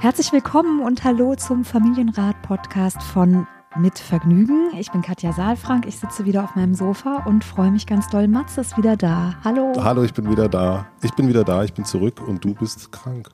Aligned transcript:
Herzlich 0.00 0.32
willkommen 0.32 0.80
und 0.80 1.04
hallo 1.04 1.34
zum 1.34 1.62
Familienrat-Podcast 1.62 3.02
von 3.02 3.46
Mit 3.76 3.98
Vergnügen. 3.98 4.70
Ich 4.78 4.90
bin 4.90 5.02
Katja 5.02 5.30
Saalfrank. 5.34 5.84
Ich 5.84 5.98
sitze 5.98 6.24
wieder 6.24 6.42
auf 6.42 6.56
meinem 6.56 6.74
Sofa 6.74 7.24
und 7.26 7.44
freue 7.44 7.70
mich 7.70 7.86
ganz 7.86 8.08
doll. 8.08 8.26
Mats 8.26 8.56
ist 8.56 8.78
wieder 8.78 8.96
da. 8.96 9.34
Hallo. 9.44 9.74
Hallo, 9.76 10.02
ich 10.02 10.14
bin 10.14 10.30
wieder 10.30 10.48
da. 10.48 10.86
Ich 11.02 11.12
bin 11.12 11.28
wieder 11.28 11.44
da, 11.44 11.64
ich 11.64 11.74
bin 11.74 11.84
zurück 11.84 12.26
und 12.26 12.42
du 12.42 12.54
bist 12.54 12.90
krank. 12.90 13.28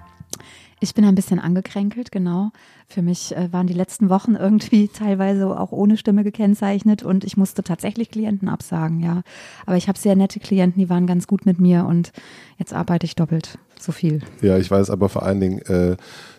Ich 0.79 0.95
bin 0.95 1.07
ein 1.07 1.15
bisschen 1.15 1.39
angekränkelt, 1.39 2.13
genau. 2.13 2.51
Für 2.87 3.01
mich 3.01 3.35
äh, 3.35 3.53
waren 3.53 3.67
die 3.67 3.75
letzten 3.75 4.11
Wochen 4.11 4.35
irgendwie 4.39 4.89
teilweise 4.89 5.59
auch 5.59 5.73
ohne 5.73 5.97
Stimme 5.97 6.23
gekennzeichnet 6.23 7.03
und 7.03 7.25
ich 7.25 7.37
musste 7.37 7.63
tatsächlich 7.63 8.11
Klienten 8.11 8.49
absagen, 8.49 9.01
ja. 9.01 9.23
Aber 9.65 9.77
ich 9.77 9.89
habe 9.89 9.99
sehr 9.99 10.17
nette 10.17 10.41
Klienten, 10.41 10.81
die 10.81 10.91
waren 10.91 11.07
ganz 11.07 11.27
gut 11.27 11.47
mit 11.47 11.61
mir 11.61 11.87
und 11.87 12.13
jetzt 12.59 12.75
arbeite 12.75 13.07
ich 13.07 13.17
doppelt 13.17 13.59
so 13.79 13.93
viel. 13.93 14.21
Ja, 14.41 14.59
ich 14.59 14.71
weiß 14.71 14.91
aber 14.91 15.09
vor 15.09 15.23
allen 15.23 15.41
Dingen, 15.41 15.59
äh, 15.63 15.97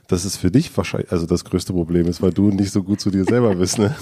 dass 0.08 0.23
es 0.25 0.38
für 0.38 0.52
dich 0.52 0.75
wahrscheinlich 0.77 1.11
also 1.11 1.25
das 1.25 1.44
größte 1.44 1.73
Problem 1.73 2.08
ist, 2.08 2.22
weil 2.22 2.31
du 2.31 2.49
nicht 2.49 2.72
so 2.72 2.83
gut 2.83 2.99
zu 3.02 3.11
dir 3.11 3.25
selber 3.25 3.55
bist. 3.55 3.77
Ne? 3.77 3.95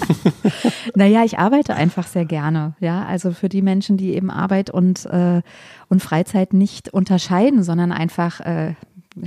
naja, 0.94 1.24
ich 1.24 1.38
arbeite 1.38 1.74
einfach 1.74 2.06
sehr 2.06 2.24
gerne. 2.24 2.76
Ja, 2.80 3.04
also 3.04 3.32
für 3.32 3.48
die 3.48 3.62
Menschen, 3.62 3.96
die 3.96 4.14
eben 4.14 4.30
Arbeit 4.30 4.70
und, 4.70 5.06
äh, 5.06 5.42
und 5.88 6.02
Freizeit 6.02 6.52
nicht 6.52 6.92
unterscheiden, 6.92 7.62
sondern 7.62 7.92
einfach 7.92 8.40
äh, 8.40 8.74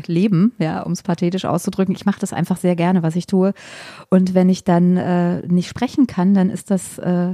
leben, 0.05 0.53
ja, 0.59 0.81
um 0.81 0.91
es 0.91 1.03
pathetisch 1.03 1.45
auszudrücken. 1.45 1.95
Ich 1.95 2.05
mache 2.05 2.19
das 2.19 2.33
einfach 2.33 2.57
sehr 2.57 2.75
gerne, 2.75 3.03
was 3.03 3.15
ich 3.15 3.27
tue. 3.27 3.53
Und 4.09 4.33
wenn 4.33 4.49
ich 4.49 4.63
dann 4.63 4.97
äh, 4.97 5.45
nicht 5.47 5.69
sprechen 5.69 6.07
kann, 6.07 6.33
dann 6.33 6.49
ist 6.49 6.71
das 6.71 6.97
äh, 6.99 7.33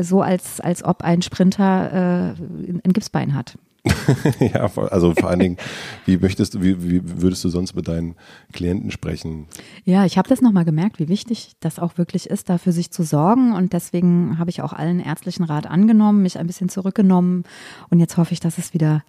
so, 0.00 0.22
als, 0.22 0.60
als 0.60 0.84
ob 0.84 1.02
ein 1.02 1.22
Sprinter 1.22 2.34
äh, 2.36 2.42
ein 2.84 2.92
Gipsbein 2.92 3.34
hat. 3.34 3.58
ja, 4.40 4.70
also 4.90 5.14
vor 5.14 5.30
allen 5.30 5.40
Dingen, 5.40 5.56
wie 6.04 6.16
möchtest 6.16 6.54
du, 6.54 6.62
wie, 6.62 6.82
wie 6.82 7.00
würdest 7.22 7.44
du 7.44 7.48
sonst 7.48 7.74
mit 7.74 7.88
deinen 7.88 8.14
Klienten 8.52 8.90
sprechen? 8.90 9.46
Ja, 9.84 10.04
ich 10.04 10.18
habe 10.18 10.28
das 10.28 10.40
nochmal 10.40 10.64
gemerkt, 10.64 10.98
wie 10.98 11.08
wichtig 11.08 11.52
das 11.60 11.78
auch 11.78 11.98
wirklich 11.98 12.28
ist, 12.28 12.48
da 12.48 12.58
für 12.58 12.72
sich 12.72 12.90
zu 12.90 13.02
sorgen. 13.02 13.52
Und 13.52 13.72
deswegen 13.72 14.38
habe 14.38 14.50
ich 14.50 14.62
auch 14.62 14.72
allen 14.72 15.00
ärztlichen 15.00 15.44
Rat 15.44 15.66
angenommen, 15.66 16.22
mich 16.22 16.38
ein 16.38 16.46
bisschen 16.46 16.68
zurückgenommen. 16.68 17.44
Und 17.90 18.00
jetzt 18.00 18.16
hoffe 18.16 18.32
ich, 18.32 18.40
dass 18.40 18.58
es 18.58 18.74
wieder 18.74 19.04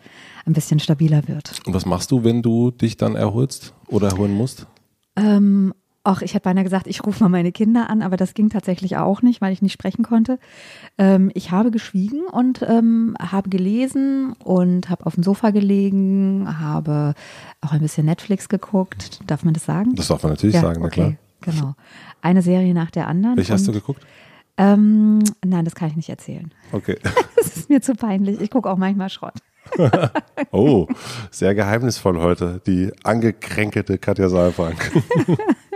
ein 0.45 0.53
bisschen 0.53 0.80
stabiler 0.80 1.27
wird. 1.27 1.53
Und 1.66 1.73
was 1.73 1.85
machst 1.85 2.11
du, 2.11 2.23
wenn 2.23 2.41
du 2.41 2.72
dich 2.72 2.97
dann 2.97 3.16
erholst 3.16 3.73
oder 3.88 4.09
erholen 4.09 4.33
musst? 4.33 4.67
Ähm, 5.16 5.73
Ach, 6.03 6.22
ich 6.22 6.33
hätte 6.33 6.44
beinahe 6.44 6.64
gesagt, 6.64 6.88
ich 6.88 7.05
rufe 7.05 7.22
mal 7.23 7.30
meine 7.30 7.52
Kinder 7.52 7.89
an, 7.89 8.02
aber 8.02 8.16
das 8.16 8.33
ging 8.33 8.50
tatsächlich 8.50 8.95
auch 8.97 9.22
nicht, 9.22 9.42
weil 9.42 9.52
ich 9.52 9.61
nicht 9.61 9.73
sprechen 9.73 10.03
konnte. 10.03 10.39
Ähm, 10.97 11.30
ich 11.33 11.52
habe 11.52 11.72
geschwiegen 11.72 12.25
und 12.25 12.61
ähm, 12.61 13.16
habe 13.19 13.50
gelesen 13.50 14.33
und 14.44 14.89
habe 14.89 15.06
auf 15.06 15.16
dem 15.16 15.23
Sofa 15.23 15.50
gelegen, 15.52 16.59
habe 16.59 17.16
auch 17.61 17.73
ein 17.73 17.81
bisschen 17.81 18.06
Netflix 18.06 18.47
geguckt. 18.47 19.19
Darf 19.28 19.44
man 19.44 19.53
das 19.53 19.66
sagen? 19.66 19.94
Das 19.95 20.08
darf 20.08 20.23
man 20.23 20.31
natürlich 20.31 20.56
ja, 20.56 20.61
sagen, 20.61 20.80
na 20.81 20.88
okay, 20.88 21.17
klar. 21.41 21.53
Genau. 21.56 21.75
Eine 22.22 22.41
Serie 22.41 22.73
nach 22.73 22.91
der 22.91 23.08
anderen. 23.08 23.38
Welche 23.38 23.53
hast 23.53 23.67
du 23.67 23.72
geguckt? 23.72 24.06
Ähm, 24.58 25.19
nein, 25.44 25.63
das 25.63 25.73
kann 25.73 25.89
ich 25.89 25.95
nicht 25.95 26.09
erzählen. 26.09 26.53
Okay. 26.72 26.97
Das 27.39 27.56
ist 27.56 27.69
mir 27.69 27.81
zu 27.81 27.94
peinlich. 27.94 28.41
Ich 28.41 28.52
gucke 28.52 28.69
auch 28.69 28.75
manchmal 28.75 29.09
Schrott. 29.09 29.36
oh, 30.52 30.88
sehr 31.31 31.56
geheimnisvoll 31.56 32.19
heute, 32.19 32.61
die 32.67 32.91
angekränkelte 33.03 33.97
Katja 33.97 34.28
Saalfrank. 34.28 34.91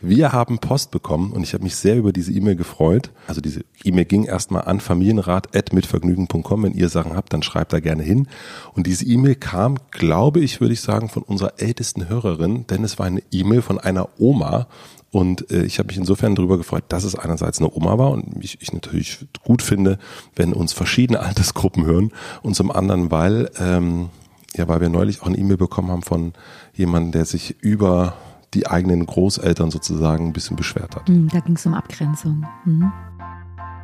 Wir 0.00 0.32
haben 0.32 0.58
Post 0.58 0.90
bekommen 0.90 1.32
und 1.32 1.42
ich 1.42 1.52
habe 1.52 1.62
mich 1.62 1.76
sehr 1.76 1.96
über 1.96 2.12
diese 2.12 2.32
E-Mail 2.32 2.56
gefreut. 2.56 3.10
Also 3.26 3.40
diese 3.40 3.64
E-Mail 3.84 4.06
ging 4.06 4.24
erstmal 4.24 4.64
an 4.64 4.80
familienrat.mitvergnügen.com. 4.80 6.62
Wenn 6.62 6.74
ihr 6.74 6.88
Sachen 6.88 7.14
habt, 7.14 7.32
dann 7.32 7.42
schreibt 7.42 7.72
da 7.72 7.80
gerne 7.80 8.02
hin. 8.02 8.26
Und 8.74 8.86
diese 8.86 9.04
E-Mail 9.04 9.34
kam, 9.34 9.76
glaube 9.90 10.40
ich, 10.40 10.60
würde 10.60 10.72
ich 10.72 10.80
sagen, 10.80 11.08
von 11.10 11.22
unserer 11.22 11.54
ältesten 11.58 12.08
Hörerin, 12.08 12.66
denn 12.68 12.82
es 12.82 12.98
war 12.98 13.06
eine 13.06 13.22
E-Mail 13.30 13.60
von 13.60 13.78
einer 13.78 14.08
Oma. 14.18 14.68
Und 15.10 15.50
äh, 15.50 15.64
ich 15.64 15.78
habe 15.78 15.88
mich 15.88 15.98
insofern 15.98 16.34
darüber 16.34 16.56
gefreut, 16.56 16.84
dass 16.88 17.04
es 17.04 17.14
einerseits 17.14 17.58
eine 17.58 17.70
Oma 17.70 17.98
war 17.98 18.10
und 18.12 18.42
ich, 18.42 18.58
ich 18.60 18.72
natürlich 18.72 19.26
gut 19.44 19.60
finde, 19.60 19.98
wenn 20.36 20.52
uns 20.52 20.72
verschiedene 20.72 21.20
Altersgruppen 21.20 21.84
hören 21.84 22.12
und 22.42 22.54
zum 22.54 22.70
anderen, 22.70 23.10
weil, 23.10 23.50
ähm, 23.58 24.08
ja, 24.54 24.68
weil 24.68 24.80
wir 24.80 24.88
neulich 24.88 25.20
auch 25.20 25.26
eine 25.26 25.36
E-Mail 25.36 25.56
bekommen 25.56 25.90
haben 25.90 26.02
von 26.02 26.32
jemandem, 26.74 27.12
der 27.12 27.24
sich 27.24 27.56
über 27.60 28.14
die 28.54 28.66
eigenen 28.66 29.06
Großeltern 29.06 29.70
sozusagen 29.70 30.28
ein 30.28 30.32
bisschen 30.32 30.56
beschwert 30.56 30.96
hat. 30.96 31.08
Hm, 31.08 31.28
da 31.28 31.40
ging 31.40 31.56
es 31.56 31.66
um 31.66 31.74
Abgrenzung. 31.74 32.46
Mhm. 32.64 32.92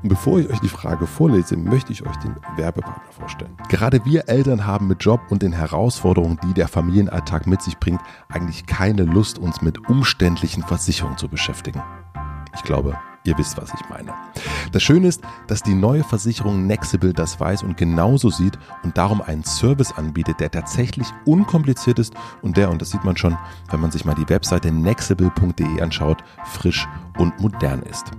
Bevor 0.03 0.38
ich 0.38 0.49
euch 0.50 0.60
die 0.60 0.69
Frage 0.69 1.06
vorlese, 1.06 1.56
möchte 1.56 1.93
ich 1.93 2.06
euch 2.06 2.16
den 2.16 2.37
Werbepartner 2.56 3.10
vorstellen. 3.10 3.56
Gerade 3.69 4.04
wir 4.04 4.28
Eltern 4.28 4.66
haben 4.66 4.87
mit 4.87 5.03
Job 5.03 5.21
und 5.31 5.43
den 5.43 5.53
Herausforderungen, 5.53 6.38
die 6.44 6.54
der 6.54 6.69
Familienalltag 6.69 7.47
mit 7.47 7.62
sich 7.62 7.78
bringt, 7.78 8.00
eigentlich 8.28 8.66
keine 8.66 9.04
Lust, 9.04 9.38
uns 9.38 9.62
mit 9.62 9.88
umständlichen 9.88 10.62
Versicherungen 10.62 11.19
zu 11.19 11.28
beschäftigen. 11.28 11.83
Ich 12.54 12.62
glaube, 12.62 12.97
Ihr 13.26 13.37
wisst, 13.38 13.56
was 13.56 13.75
ich 13.75 13.88
meine. 13.88 14.14
Das 14.70 14.82
Schöne 14.82 15.09
ist, 15.09 15.20
dass 15.48 15.62
die 15.62 15.75
neue 15.75 16.04
Versicherung 16.04 16.66
Nexible 16.66 17.12
das 17.12 17.41
weiß 17.41 17.64
und 17.64 17.76
genauso 17.76 18.31
sieht 18.31 18.56
und 18.84 18.97
darum 18.97 19.20
einen 19.20 19.42
Service 19.42 19.92
anbietet, 19.92 20.38
der 20.38 20.50
tatsächlich 20.50 21.09
unkompliziert 21.25 21.98
ist 21.98 22.15
und 22.42 22.56
der, 22.56 22.70
und 22.70 22.81
das 22.81 22.91
sieht 22.91 23.04
man 23.04 23.16
schon, 23.16 23.36
wenn 23.70 23.81
man 23.81 23.91
sich 23.91 24.04
mal 24.04 24.15
die 24.15 24.28
Webseite 24.28 24.70
nexible.de 24.70 25.81
anschaut, 25.81 26.22
frisch 26.44 26.86
und 27.19 27.38
modern 27.41 27.82
ist. 27.82 28.12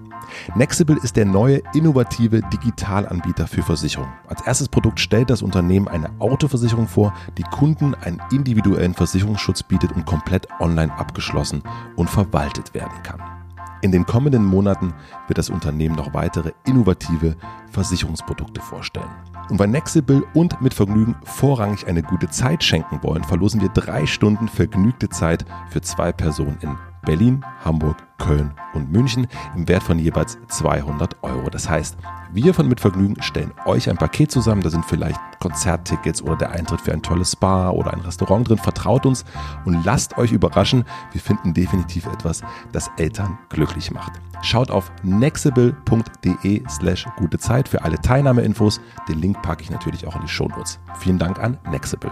Nexible 0.56 0.98
ist 1.02 1.16
der 1.16 1.26
neue 1.26 1.62
innovative 1.74 2.42
Digitalanbieter 2.42 3.48
für 3.48 3.64
Versicherungen. 3.64 4.12
Als 4.28 4.42
erstes 4.42 4.68
Produkt 4.68 5.00
stellt 5.00 5.30
das 5.30 5.42
Unternehmen 5.42 5.88
eine 5.88 6.10
Autoversicherung 6.20 6.88
vor, 6.88 7.14
die 7.38 7.44
Kunden 7.44 7.96
einen 7.96 8.22
individuellen 8.32 8.94
Versicherungsschutz 8.94 9.64
bietet 9.64 9.94
und 9.94 10.06
komplett 10.06 10.48
online 10.60 10.92
abgeschlossen 10.98 11.64
und 11.96 12.10
verwaltet 12.10 12.74
werden 12.74 13.04
kann. 13.04 13.37
In 13.82 13.92
den 13.92 14.06
kommenden 14.06 14.44
Monaten 14.44 14.94
wird 15.28 15.38
das 15.38 15.50
Unternehmen 15.50 15.96
noch 15.96 16.14
weitere 16.14 16.52
innovative 16.66 17.36
Versicherungsprodukte 17.72 18.60
vorstellen. 18.60 19.10
Und 19.50 19.60
weil 19.60 19.68
Nexible 19.68 20.24
und 20.34 20.60
mit 20.62 20.74
Vergnügen 20.74 21.16
vorrangig 21.24 21.88
eine 21.88 22.02
gute 22.02 22.30
Zeit 22.30 22.64
schenken 22.64 23.00
wollen, 23.04 23.24
verlosen 23.24 23.62
wir 23.62 23.70
drei 23.70 24.06
Stunden 24.06 24.48
vergnügte 24.48 25.10
Zeit 25.10 25.46
für 25.70 25.82
zwei 25.82 26.12
Personen 26.12 26.58
in 26.62 26.76
Berlin, 27.08 27.44
Hamburg, 27.64 27.96
Köln 28.18 28.54
und 28.74 28.92
München 28.92 29.28
im 29.56 29.66
Wert 29.70 29.82
von 29.82 29.98
jeweils 29.98 30.38
200 30.50 31.24
Euro. 31.24 31.50
Das 31.50 31.70
heißt, 31.70 31.96
wir 32.34 32.54
von 32.54 32.68
Mitvergnügen 32.68 33.22
stellen 33.24 33.54
euch 33.66 33.90
ein 33.90 33.96
Paket 33.96 34.30
zusammen. 34.30 34.62
Da 34.62 34.70
sind 34.70 34.84
vielleicht 34.84 35.18
Konzerttickets 35.40 36.22
oder 36.22 36.36
der 36.36 36.52
Eintritt 36.52 36.82
für 36.82 36.92
ein 36.92 37.02
tolles 37.02 37.32
Spa 37.32 37.70
oder 37.70 37.94
ein 37.94 38.02
Restaurant 38.02 38.50
drin. 38.50 38.58
Vertraut 38.58 39.06
uns 39.06 39.24
und 39.64 39.86
lasst 39.86 40.18
euch 40.18 40.34
überraschen. 40.34 40.84
Wir 41.14 41.22
finden 41.22 41.54
definitiv 41.54 42.06
etwas, 42.08 42.42
das 42.74 42.92
Eltern 42.98 43.38
glücklich 43.48 43.90
macht. 43.92 44.12
Schaut 44.42 44.70
auf 44.70 44.92
nexible.de 45.04 46.64
slash 46.70 47.06
gute 47.16 47.40
Zeit 47.40 47.70
für 47.70 47.86
alle 47.86 48.02
Teilnahmeinfos. 48.02 48.82
Den 49.08 49.20
Link 49.20 49.42
packe 49.42 49.64
ich 49.64 49.72
natürlich 49.72 50.06
auch 50.06 50.16
in 50.16 50.24
die 50.24 50.28
Shownotes. 50.28 50.80
Vielen 51.00 51.20
Dank 51.20 51.40
an 51.40 51.58
Nexible. 51.72 52.12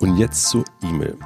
Und 0.00 0.16
jetzt 0.16 0.48
zur 0.48 0.64
E-Mail. 0.82 1.18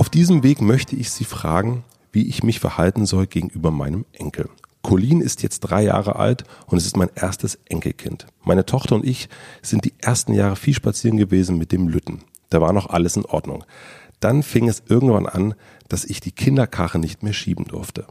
Auf 0.00 0.08
diesem 0.08 0.42
Weg 0.42 0.62
möchte 0.62 0.96
ich 0.96 1.10
Sie 1.10 1.24
fragen, 1.24 1.84
wie 2.10 2.26
ich 2.26 2.42
mich 2.42 2.58
verhalten 2.58 3.04
soll 3.04 3.26
gegenüber 3.26 3.70
meinem 3.70 4.06
Enkel. 4.12 4.48
Colin 4.80 5.20
ist 5.20 5.42
jetzt 5.42 5.60
drei 5.60 5.82
Jahre 5.82 6.16
alt 6.16 6.44
und 6.68 6.78
es 6.78 6.86
ist 6.86 6.96
mein 6.96 7.10
erstes 7.14 7.58
Enkelkind. 7.66 8.26
Meine 8.42 8.64
Tochter 8.64 8.94
und 8.94 9.04
ich 9.04 9.28
sind 9.60 9.84
die 9.84 9.92
ersten 9.98 10.32
Jahre 10.32 10.56
viel 10.56 10.72
spazieren 10.72 11.18
gewesen 11.18 11.58
mit 11.58 11.70
dem 11.70 11.86
Lütten. 11.86 12.22
Da 12.48 12.62
war 12.62 12.72
noch 12.72 12.88
alles 12.88 13.14
in 13.18 13.26
Ordnung. 13.26 13.62
Dann 14.20 14.42
fing 14.42 14.70
es 14.70 14.82
irgendwann 14.88 15.26
an, 15.26 15.54
dass 15.90 16.06
ich 16.06 16.20
die 16.20 16.32
Kinderkarre 16.32 16.98
nicht 16.98 17.22
mehr 17.22 17.34
schieben 17.34 17.66
durfte. 17.66 18.06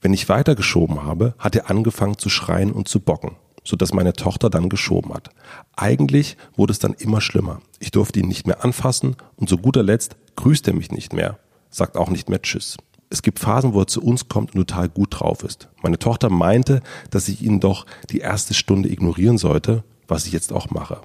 Wenn 0.00 0.14
ich 0.14 0.28
weitergeschoben 0.28 1.02
habe, 1.02 1.34
hat 1.40 1.56
er 1.56 1.68
angefangen 1.68 2.18
zu 2.18 2.28
schreien 2.28 2.70
und 2.70 2.86
zu 2.86 3.00
bocken 3.00 3.34
so 3.66 3.76
dass 3.76 3.92
meine 3.92 4.12
Tochter 4.12 4.48
dann 4.48 4.68
geschoben 4.68 5.12
hat. 5.12 5.30
Eigentlich 5.74 6.36
wurde 6.56 6.72
es 6.72 6.78
dann 6.78 6.94
immer 6.94 7.20
schlimmer. 7.20 7.60
Ich 7.80 7.90
durfte 7.90 8.20
ihn 8.20 8.28
nicht 8.28 8.46
mehr 8.46 8.64
anfassen 8.64 9.16
und 9.34 9.48
zu 9.48 9.58
guter 9.58 9.82
Letzt 9.82 10.16
grüßt 10.36 10.68
er 10.68 10.74
mich 10.74 10.90
nicht 10.90 11.12
mehr, 11.12 11.38
sagt 11.70 11.96
auch 11.96 12.10
nicht 12.10 12.28
mehr 12.28 12.42
Tschüss. 12.42 12.76
Es 13.08 13.22
gibt 13.22 13.38
Phasen, 13.38 13.72
wo 13.72 13.80
er 13.80 13.86
zu 13.86 14.02
uns 14.02 14.28
kommt 14.28 14.54
und 14.54 14.66
total 14.66 14.88
gut 14.88 15.20
drauf 15.20 15.44
ist. 15.44 15.68
Meine 15.82 15.98
Tochter 15.98 16.28
meinte, 16.28 16.82
dass 17.10 17.28
ich 17.28 17.42
ihn 17.42 17.60
doch 17.60 17.86
die 18.10 18.18
erste 18.18 18.54
Stunde 18.54 18.90
ignorieren 18.90 19.38
sollte, 19.38 19.84
was 20.08 20.26
ich 20.26 20.32
jetzt 20.32 20.52
auch 20.52 20.70
mache. 20.70 21.00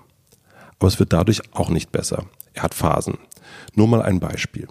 Aber 0.80 0.88
es 0.88 1.00
wird 1.00 1.14
dadurch 1.14 1.42
auch 1.54 1.70
nicht 1.70 1.92
besser. 1.92 2.26
Er 2.54 2.64
hat 2.64 2.74
Phasen. 2.74 3.20
Nur 3.76 3.88
mal 3.88 4.02
ein 4.02 4.20
Beispiel. 4.20 4.68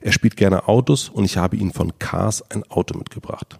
Er 0.00 0.12
spielt 0.12 0.36
gerne 0.36 0.68
Autos 0.68 1.08
und 1.08 1.24
ich 1.24 1.36
habe 1.36 1.56
ihm 1.56 1.72
von 1.72 1.98
Cars 1.98 2.48
ein 2.50 2.64
Auto 2.70 2.96
mitgebracht. 2.96 3.58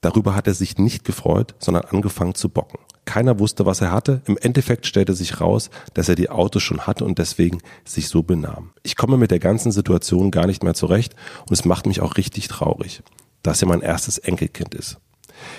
Darüber 0.00 0.34
hat 0.34 0.46
er 0.46 0.54
sich 0.54 0.76
nicht 0.76 1.04
gefreut, 1.04 1.54
sondern 1.58 1.84
angefangen 1.84 2.34
zu 2.34 2.50
bocken. 2.50 2.78
Keiner 3.04 3.38
wusste, 3.38 3.66
was 3.66 3.80
er 3.80 3.92
hatte. 3.92 4.22
Im 4.26 4.38
Endeffekt 4.38 4.86
stellte 4.86 5.14
sich 5.14 5.40
raus, 5.40 5.70
dass 5.92 6.08
er 6.08 6.14
die 6.14 6.30
Autos 6.30 6.62
schon 6.62 6.86
hatte 6.86 7.04
und 7.04 7.18
deswegen 7.18 7.58
sich 7.84 8.08
so 8.08 8.22
benahm. 8.22 8.70
Ich 8.82 8.96
komme 8.96 9.16
mit 9.16 9.30
der 9.30 9.38
ganzen 9.38 9.72
Situation 9.72 10.30
gar 10.30 10.46
nicht 10.46 10.62
mehr 10.62 10.74
zurecht 10.74 11.14
und 11.46 11.52
es 11.52 11.64
macht 11.64 11.86
mich 11.86 12.00
auch 12.00 12.16
richtig 12.16 12.48
traurig, 12.48 13.02
dass 13.42 13.62
er 13.62 13.68
mein 13.68 13.82
erstes 13.82 14.18
Enkelkind 14.18 14.74
ist. 14.74 14.98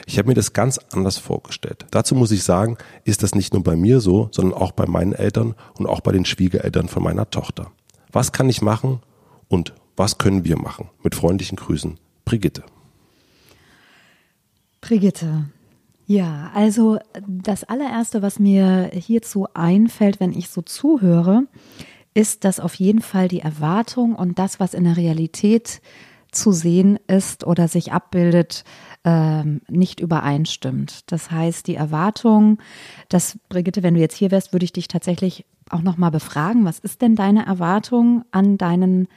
Ich 0.05 0.17
habe 0.17 0.29
mir 0.29 0.33
das 0.33 0.53
ganz 0.53 0.79
anders 0.91 1.17
vorgestellt. 1.17 1.85
Dazu 1.91 2.15
muss 2.15 2.31
ich 2.31 2.43
sagen, 2.43 2.77
ist 3.03 3.23
das 3.23 3.35
nicht 3.35 3.53
nur 3.53 3.63
bei 3.63 3.75
mir 3.75 3.99
so, 3.99 4.29
sondern 4.31 4.59
auch 4.59 4.71
bei 4.71 4.85
meinen 4.85 5.13
Eltern 5.13 5.53
und 5.77 5.85
auch 5.85 6.01
bei 6.01 6.11
den 6.11 6.25
Schwiegereltern 6.25 6.87
von 6.87 7.03
meiner 7.03 7.29
Tochter. 7.29 7.71
Was 8.11 8.31
kann 8.31 8.49
ich 8.49 8.61
machen 8.61 9.01
und 9.47 9.73
Was 9.97 10.17
können 10.17 10.43
wir 10.43 10.57
machen? 10.57 10.89
Mit 11.03 11.15
freundlichen 11.15 11.55
Grüßen, 11.55 11.97
Brigitte. 12.25 12.63
Brigitte. 14.81 15.45
Ja, 16.07 16.51
also 16.53 16.99
das 17.27 17.63
allererste, 17.63 18.21
was 18.21 18.37
mir 18.39 18.91
hierzu 18.93 19.47
einfällt, 19.53 20.19
wenn 20.19 20.33
ich 20.33 20.49
so 20.49 20.61
zuhöre, 20.61 21.47
ist, 22.13 22.43
dass 22.43 22.59
auf 22.59 22.75
jeden 22.75 23.01
Fall 23.01 23.27
die 23.27 23.41
Erwartung 23.41 24.15
und 24.15 24.37
das, 24.37 24.59
was 24.59 24.73
in 24.73 24.83
der 24.83 24.97
Realität 24.97 25.81
zu 26.31 26.51
sehen 26.51 26.99
ist 27.07 27.45
oder 27.47 27.67
sich 27.67 27.91
abbildet, 27.91 28.63
ähm, 29.03 29.61
nicht 29.67 29.99
übereinstimmt. 29.99 31.11
Das 31.11 31.31
heißt, 31.31 31.67
die 31.67 31.75
Erwartung, 31.75 32.59
dass 33.09 33.39
Brigitte, 33.49 33.83
wenn 33.83 33.95
du 33.95 33.99
jetzt 33.99 34.15
hier 34.15 34.31
wärst, 34.31 34.53
würde 34.53 34.65
ich 34.65 34.73
dich 34.73 34.87
tatsächlich 34.87 35.45
auch 35.69 35.81
nochmal 35.81 36.11
befragen, 36.11 36.65
was 36.65 36.79
ist 36.79 37.01
denn 37.01 37.15
deine 37.15 37.45
Erwartung 37.45 38.25
an 38.31 38.57
deinen 38.57 39.07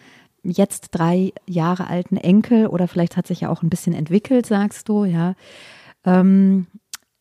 jetzt 0.43 0.90
drei 0.93 1.32
Jahre 1.46 1.88
alten 1.88 2.17
Enkel 2.17 2.69
oder 2.69 2.88
vielleicht 2.88 3.17
hat 3.17 3.26
sich 3.26 3.43
ja 3.43 3.50
auch 3.50 3.62
ein 3.62 3.70
bisschen 3.70 3.93
entwickelt, 3.94 4.46
sagst 4.46 4.88
du, 4.88 5.05
ja. 5.05 5.35
Ähm, 6.05 6.67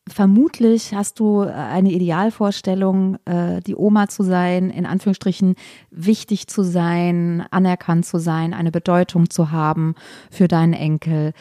vermutlich 0.08 0.94
hast 0.94 1.20
du 1.20 1.40
eine 1.40 1.90
Idealvorstellung, 1.90 3.18
äh, 3.24 3.60
die 3.60 3.76
Oma 3.76 4.08
zu 4.08 4.22
sein, 4.22 4.70
in 4.70 4.86
Anführungsstrichen 4.86 5.54
wichtig 5.90 6.46
zu 6.48 6.62
sein, 6.62 7.44
anerkannt 7.50 8.06
zu 8.06 8.18
sein, 8.18 8.54
eine 8.54 8.70
Bedeutung 8.70 9.30
zu 9.30 9.50
haben 9.50 9.94
für 10.30 10.48
deinen 10.48 10.72
Enkel. 10.72 11.32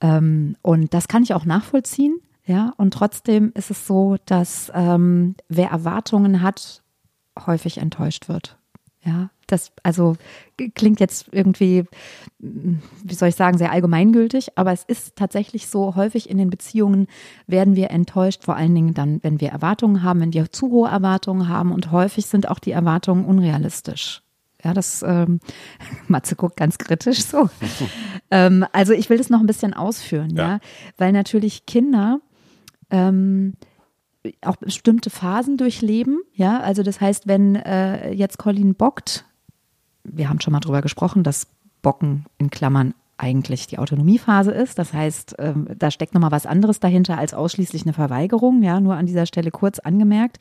Ähm, 0.00 0.56
und 0.62 0.94
das 0.94 1.08
kann 1.08 1.22
ich 1.22 1.34
auch 1.34 1.44
nachvollziehen. 1.44 2.20
Ja, 2.44 2.72
und 2.76 2.94
trotzdem 2.94 3.50
ist 3.54 3.70
es 3.70 3.86
so, 3.86 4.16
dass 4.24 4.70
ähm, 4.72 5.34
wer 5.48 5.70
Erwartungen 5.70 6.42
hat, 6.42 6.82
häufig 7.44 7.78
enttäuscht 7.78 8.28
wird. 8.28 8.56
Ja, 9.02 9.30
das 9.46 9.72
also 9.82 10.16
klingt 10.74 11.00
jetzt 11.00 11.28
irgendwie, 11.32 11.84
wie 12.38 13.14
soll 13.14 13.28
ich 13.28 13.34
sagen, 13.34 13.58
sehr 13.58 13.72
allgemeingültig, 13.72 14.56
aber 14.56 14.72
es 14.72 14.84
ist 14.84 15.16
tatsächlich 15.16 15.68
so, 15.68 15.94
häufig 15.94 16.28
in 16.30 16.38
den 16.38 16.50
Beziehungen 16.50 17.06
werden 17.46 17.76
wir 17.76 17.90
enttäuscht, 17.90 18.44
vor 18.44 18.56
allen 18.56 18.74
Dingen 18.74 18.94
dann, 18.94 19.22
wenn 19.22 19.40
wir 19.40 19.50
Erwartungen 19.50 20.02
haben, 20.02 20.20
wenn 20.20 20.32
wir 20.32 20.50
zu 20.50 20.70
hohe 20.70 20.88
Erwartungen 20.88 21.48
haben 21.48 21.72
und 21.72 21.92
häufig 21.92 22.26
sind 22.26 22.48
auch 22.48 22.58
die 22.58 22.72
Erwartungen 22.72 23.24
unrealistisch. 23.24 24.22
Ja, 24.64 24.74
das, 24.74 25.02
ähm, 25.06 25.40
Matze 26.08 26.34
guckt 26.34 26.56
ganz 26.56 26.78
kritisch 26.78 27.24
so. 27.24 27.48
ähm, 28.30 28.64
also 28.72 28.92
ich 28.92 29.10
will 29.10 29.18
das 29.18 29.30
noch 29.30 29.40
ein 29.40 29.46
bisschen 29.46 29.74
ausführen, 29.74 30.34
ja, 30.34 30.48
ja 30.48 30.60
weil 30.96 31.12
natürlich 31.12 31.66
Kinder 31.66 32.20
ähm, 32.90 33.54
auch 34.42 34.56
bestimmte 34.56 35.10
Phasen 35.10 35.56
durchleben. 35.56 36.20
Ja, 36.32 36.60
also 36.60 36.82
das 36.82 37.00
heißt, 37.00 37.26
wenn 37.26 37.56
äh, 37.56 38.12
jetzt 38.12 38.38
Colin 38.38 38.74
bockt, 38.74 39.24
wir 40.12 40.28
haben 40.28 40.40
schon 40.40 40.52
mal 40.52 40.60
drüber 40.60 40.82
gesprochen, 40.82 41.22
dass 41.22 41.46
Bocken 41.82 42.26
in 42.38 42.50
Klammern 42.50 42.94
eigentlich 43.18 43.66
die 43.66 43.78
Autonomiephase 43.78 44.50
ist. 44.50 44.78
Das 44.78 44.92
heißt, 44.92 45.36
ähm, 45.38 45.68
da 45.76 45.90
steckt 45.90 46.12
nochmal 46.12 46.32
was 46.32 46.44
anderes 46.44 46.80
dahinter 46.80 47.16
als 47.16 47.32
ausschließlich 47.32 47.82
eine 47.82 47.94
Verweigerung, 47.94 48.62
ja, 48.62 48.78
nur 48.80 48.94
an 48.94 49.06
dieser 49.06 49.24
Stelle 49.26 49.50
kurz 49.50 49.78
angemerkt. 49.78 50.38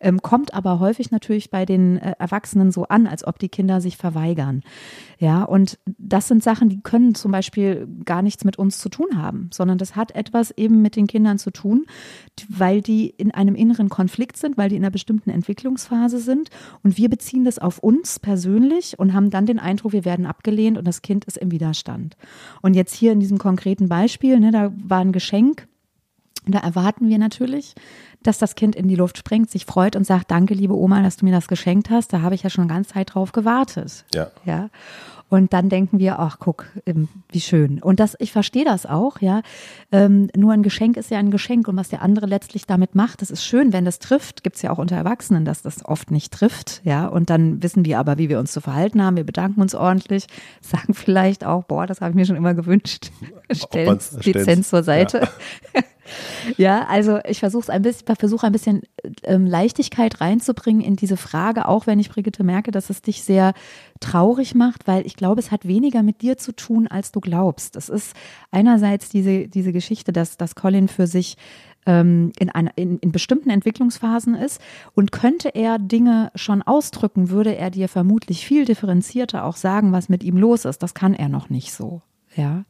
Ähm, 0.00 0.22
kommt 0.22 0.54
aber 0.54 0.80
häufig 0.80 1.10
natürlich 1.10 1.50
bei 1.50 1.66
den 1.66 1.98
äh, 1.98 2.14
Erwachsenen 2.18 2.72
so 2.72 2.84
an, 2.84 3.06
als 3.06 3.26
ob 3.26 3.38
die 3.38 3.50
Kinder 3.50 3.80
sich 3.80 3.96
verweigern. 3.96 4.62
Ja, 5.18 5.42
und 5.44 5.78
das 5.98 6.28
sind 6.28 6.42
Sachen, 6.42 6.68
die 6.68 6.80
können 6.80 7.14
zum 7.14 7.30
Beispiel 7.30 7.86
gar 8.04 8.22
nichts 8.22 8.44
mit 8.44 8.58
uns 8.58 8.78
zu 8.78 8.88
tun 8.88 9.16
haben, 9.16 9.50
sondern 9.52 9.78
das 9.78 9.94
hat 9.94 10.14
etwas 10.14 10.50
eben 10.50 10.82
mit 10.82 10.96
den 10.96 11.06
Kindern 11.06 11.38
zu 11.38 11.50
tun, 11.50 11.86
weil 12.48 12.80
die 12.80 13.10
in 13.10 13.32
einem 13.32 13.54
inneren 13.54 13.90
Konflikt 13.90 14.36
sind, 14.36 14.56
weil 14.56 14.70
die 14.70 14.76
in 14.76 14.82
einer 14.82 14.90
bestimmten 14.90 15.30
Entwicklungsphase 15.30 16.18
sind. 16.18 16.48
Und 16.82 16.96
wir 16.96 17.10
beziehen 17.10 17.44
das 17.44 17.58
auf 17.58 17.78
uns 17.78 18.18
persönlich 18.18 18.98
und 18.98 19.12
haben 19.12 19.30
dann 19.30 19.46
den 19.46 19.58
Eindruck, 19.58 19.92
wir 19.92 20.04
werden 20.04 20.26
abgelehnt 20.26 20.78
und 20.78 20.86
das 20.86 21.02
Kind 21.02 21.26
ist 21.26 21.36
im 21.36 21.50
Widerstand. 21.50 22.13
Und 22.62 22.74
jetzt 22.74 22.94
hier 22.94 23.12
in 23.12 23.20
diesem 23.20 23.38
konkreten 23.38 23.88
Beispiel, 23.88 24.40
ne, 24.40 24.50
da 24.50 24.72
war 24.76 25.00
ein 25.00 25.12
Geschenk. 25.12 25.68
Da 26.46 26.58
erwarten 26.58 27.08
wir 27.08 27.18
natürlich, 27.18 27.74
dass 28.22 28.38
das 28.38 28.54
Kind 28.54 28.76
in 28.76 28.88
die 28.88 28.96
Luft 28.96 29.16
springt, 29.16 29.50
sich 29.50 29.64
freut 29.64 29.96
und 29.96 30.04
sagt, 30.04 30.30
danke, 30.30 30.54
liebe 30.54 30.74
Oma, 30.74 31.02
dass 31.02 31.16
du 31.16 31.24
mir 31.24 31.32
das 31.32 31.48
geschenkt 31.48 31.90
hast. 31.90 32.12
Da 32.12 32.20
habe 32.20 32.34
ich 32.34 32.42
ja 32.42 32.50
schon 32.50 32.64
eine 32.64 32.72
ganze 32.72 32.92
Zeit 32.94 33.14
drauf 33.14 33.32
gewartet. 33.32 34.04
Ja. 34.14 34.30
Ja. 34.44 34.68
Und 35.28 35.52
dann 35.52 35.68
denken 35.68 35.98
wir, 35.98 36.18
ach 36.18 36.38
guck, 36.38 36.66
ähm, 36.86 37.08
wie 37.30 37.40
schön. 37.40 37.82
Und 37.82 37.98
das, 37.98 38.14
ich 38.18 38.30
verstehe 38.30 38.64
das 38.64 38.86
auch, 38.86 39.20
ja. 39.20 39.42
Ähm, 39.90 40.28
nur 40.36 40.52
ein 40.52 40.62
Geschenk 40.62 40.96
ist 40.96 41.10
ja 41.10 41.18
ein 41.18 41.30
Geschenk 41.30 41.66
und 41.66 41.76
was 41.76 41.88
der 41.88 42.02
andere 42.02 42.26
letztlich 42.26 42.66
damit 42.66 42.94
macht, 42.94 43.22
das 43.22 43.30
ist 43.30 43.44
schön, 43.44 43.72
wenn 43.72 43.84
das 43.84 43.98
trifft. 43.98 44.44
Gibt 44.44 44.56
es 44.56 44.62
ja 44.62 44.70
auch 44.70 44.78
unter 44.78 44.96
Erwachsenen, 44.96 45.44
dass 45.44 45.62
das 45.62 45.84
oft 45.84 46.10
nicht 46.10 46.32
trifft, 46.32 46.82
ja. 46.84 47.06
Und 47.06 47.30
dann 47.30 47.62
wissen 47.62 47.84
wir 47.84 47.98
aber, 47.98 48.18
wie 48.18 48.28
wir 48.28 48.38
uns 48.38 48.52
zu 48.52 48.60
verhalten 48.60 49.02
haben. 49.02 49.16
Wir 49.16 49.24
bedanken 49.24 49.60
uns 49.60 49.74
ordentlich, 49.74 50.26
sagen 50.60 50.94
vielleicht 50.94 51.44
auch, 51.44 51.64
boah, 51.64 51.86
das 51.86 52.00
habe 52.00 52.10
ich 52.10 52.16
mir 52.16 52.26
schon 52.26 52.36
immer 52.36 52.54
gewünscht. 52.54 53.10
Stellen 53.50 53.98
dezent 54.24 54.66
zur 54.66 54.82
Seite. 54.82 55.28
Ja. 55.74 55.82
Ja, 56.56 56.86
also 56.86 57.18
ich 57.26 57.40
versuche 57.40 57.72
ein 57.72 57.82
bisschen, 57.82 58.16
versuche 58.16 58.46
ein 58.46 58.52
bisschen 58.52 58.82
ähm, 59.22 59.46
Leichtigkeit 59.46 60.20
reinzubringen 60.20 60.82
in 60.82 60.96
diese 60.96 61.16
Frage, 61.16 61.68
auch 61.68 61.86
wenn 61.86 61.98
ich 61.98 62.10
Brigitte 62.10 62.44
merke, 62.44 62.70
dass 62.70 62.90
es 62.90 63.02
dich 63.02 63.22
sehr 63.22 63.54
traurig 64.00 64.54
macht, 64.54 64.86
weil 64.86 65.06
ich 65.06 65.16
glaube, 65.16 65.40
es 65.40 65.50
hat 65.50 65.66
weniger 65.66 66.02
mit 66.02 66.22
dir 66.22 66.36
zu 66.36 66.52
tun, 66.52 66.86
als 66.86 67.12
du 67.12 67.20
glaubst. 67.20 67.76
Es 67.76 67.88
ist 67.88 68.14
einerseits 68.50 69.08
diese, 69.08 69.48
diese 69.48 69.72
Geschichte, 69.72 70.12
dass, 70.12 70.36
dass 70.36 70.54
Colin 70.54 70.88
für 70.88 71.06
sich 71.06 71.36
ähm, 71.86 72.32
in, 72.38 72.50
einer, 72.50 72.72
in, 72.76 72.98
in 72.98 73.12
bestimmten 73.12 73.50
Entwicklungsphasen 73.50 74.34
ist 74.34 74.60
und 74.94 75.12
könnte 75.12 75.54
er 75.54 75.78
Dinge 75.78 76.30
schon 76.34 76.62
ausdrücken, 76.62 77.30
würde 77.30 77.56
er 77.56 77.70
dir 77.70 77.88
vermutlich 77.88 78.46
viel 78.46 78.64
differenzierter 78.64 79.44
auch 79.44 79.56
sagen, 79.56 79.92
was 79.92 80.08
mit 80.08 80.22
ihm 80.22 80.36
los 80.36 80.64
ist. 80.64 80.82
Das 80.82 80.94
kann 80.94 81.14
er 81.14 81.28
noch 81.28 81.50
nicht 81.50 81.72
so. 81.72 82.02
Ja. 82.36 82.64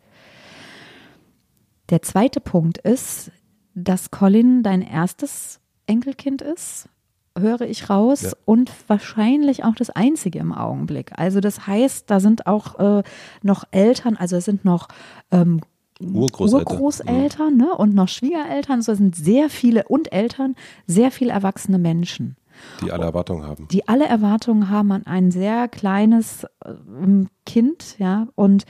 Der 1.90 2.02
zweite 2.02 2.40
Punkt 2.40 2.78
ist, 2.78 3.31
dass 3.75 4.10
Colin 4.10 4.62
dein 4.62 4.82
erstes 4.82 5.60
Enkelkind 5.86 6.42
ist, 6.42 6.88
höre 7.36 7.62
ich 7.62 7.90
raus, 7.90 8.22
ja. 8.22 8.32
und 8.44 8.70
wahrscheinlich 8.88 9.64
auch 9.64 9.75
das 9.75 9.90
einzige 9.90 10.38
im 10.38 10.52
Augenblick. 10.52 11.12
Also 11.16 11.40
das 11.40 11.66
heißt, 11.66 12.10
da 12.10 12.20
sind 12.20 12.46
auch 12.46 12.78
äh, 12.78 13.02
noch 13.42 13.64
Eltern, 13.72 14.16
also 14.16 14.36
es 14.36 14.44
sind 14.44 14.64
noch 14.64 14.88
ähm, 15.31 15.60
Urgroßeltern, 16.00 16.72
Urgroßeltern 16.72 17.56
ne, 17.56 17.75
und 17.76 17.94
noch 17.94 18.08
Schwiegereltern, 18.08 18.82
so 18.82 18.94
sind 18.94 19.16
sehr 19.16 19.50
viele 19.50 19.84
und 19.84 20.12
Eltern, 20.12 20.54
sehr 20.86 21.10
viele 21.10 21.32
erwachsene 21.32 21.78
Menschen. 21.78 22.36
Die 22.82 22.92
alle 22.92 23.04
Erwartungen 23.04 23.44
haben. 23.44 23.69
Die 23.69 23.88
alle 23.88 24.06
Erwartungen 24.06 24.70
haben 24.70 24.92
an 24.92 25.06
ein 25.06 25.31
sehr 25.32 25.69
kleines 25.69 26.46
ähm, 26.64 27.28
Kind, 27.46 27.98
ja, 27.98 28.29
und 28.36 28.64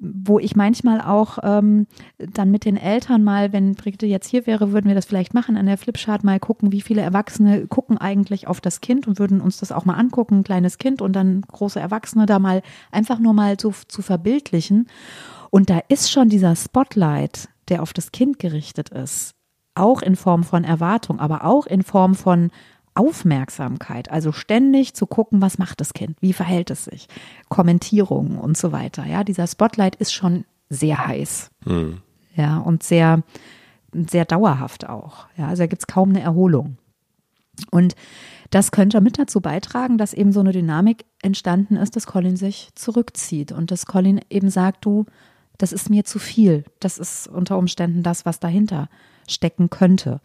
wo 0.00 0.38
ich 0.38 0.56
manchmal 0.56 1.00
auch 1.02 1.38
ähm, 1.42 1.86
dann 2.18 2.50
mit 2.50 2.64
den 2.64 2.78
Eltern 2.78 3.22
mal, 3.22 3.52
wenn 3.52 3.74
Brigitte 3.74 4.06
jetzt 4.06 4.28
hier 4.28 4.46
wäre, 4.46 4.72
würden 4.72 4.88
wir 4.88 4.94
das 4.94 5.04
vielleicht 5.04 5.34
machen, 5.34 5.58
an 5.58 5.66
der 5.66 5.76
Flipchart 5.76 6.24
mal 6.24 6.40
gucken, 6.40 6.72
wie 6.72 6.80
viele 6.80 7.02
Erwachsene 7.02 7.66
gucken 7.66 7.98
eigentlich 7.98 8.48
auf 8.48 8.62
das 8.62 8.80
Kind 8.80 9.06
und 9.06 9.18
würden 9.18 9.42
uns 9.42 9.58
das 9.58 9.72
auch 9.72 9.84
mal 9.84 9.94
angucken, 9.94 10.38
ein 10.38 10.44
kleines 10.44 10.78
Kind 10.78 11.02
und 11.02 11.12
dann 11.12 11.42
große 11.42 11.78
Erwachsene 11.78 12.24
da 12.24 12.38
mal 12.38 12.62
einfach 12.90 13.18
nur 13.18 13.34
mal 13.34 13.60
so 13.60 13.74
zu 13.88 14.00
verbildlichen. 14.00 14.88
Und 15.50 15.68
da 15.68 15.80
ist 15.88 16.10
schon 16.10 16.30
dieser 16.30 16.56
Spotlight, 16.56 17.50
der 17.68 17.82
auf 17.82 17.92
das 17.92 18.10
Kind 18.10 18.38
gerichtet 18.38 18.88
ist, 18.88 19.34
auch 19.74 20.00
in 20.00 20.16
Form 20.16 20.44
von 20.44 20.64
Erwartung, 20.64 21.20
aber 21.20 21.44
auch 21.44 21.66
in 21.66 21.82
Form 21.82 22.14
von 22.14 22.50
Aufmerksamkeit, 22.94 24.10
also 24.10 24.32
ständig 24.32 24.94
zu 24.94 25.06
gucken, 25.06 25.40
was 25.40 25.58
macht 25.58 25.80
das 25.80 25.94
Kind, 25.94 26.16
wie 26.20 26.32
verhält 26.32 26.70
es 26.70 26.84
sich, 26.84 27.06
Kommentierungen 27.48 28.38
und 28.38 28.56
so 28.56 28.72
weiter. 28.72 29.06
Ja, 29.06 29.24
dieser 29.24 29.46
Spotlight 29.46 29.96
ist 29.96 30.12
schon 30.12 30.44
sehr 30.68 31.06
heiß. 31.06 31.50
Mhm. 31.64 31.98
Ja, 32.34 32.58
und 32.58 32.82
sehr, 32.82 33.22
sehr 33.92 34.24
dauerhaft 34.24 34.88
auch. 34.88 35.26
Ja, 35.36 35.48
also 35.48 35.62
da 35.62 35.66
gibt 35.66 35.82
es 35.82 35.86
kaum 35.86 36.10
eine 36.10 36.20
Erholung. 36.20 36.78
Und 37.70 37.94
das 38.50 38.72
könnte 38.72 39.00
mit 39.00 39.18
dazu 39.18 39.40
beitragen, 39.40 39.98
dass 39.98 40.14
eben 40.14 40.32
so 40.32 40.40
eine 40.40 40.52
Dynamik 40.52 41.04
entstanden 41.22 41.76
ist, 41.76 41.94
dass 41.96 42.06
Colin 42.06 42.36
sich 42.36 42.70
zurückzieht 42.74 43.52
und 43.52 43.70
dass 43.70 43.86
Colin 43.86 44.20
eben 44.30 44.50
sagt, 44.50 44.84
du, 44.84 45.06
das 45.58 45.72
ist 45.72 45.90
mir 45.90 46.04
zu 46.04 46.18
viel. 46.18 46.64
Das 46.80 46.98
ist 46.98 47.28
unter 47.28 47.58
Umständen 47.58 48.02
das, 48.02 48.24
was 48.24 48.40
dahinter 48.40 48.88
stecken 49.28 49.70
könnte. 49.70 50.20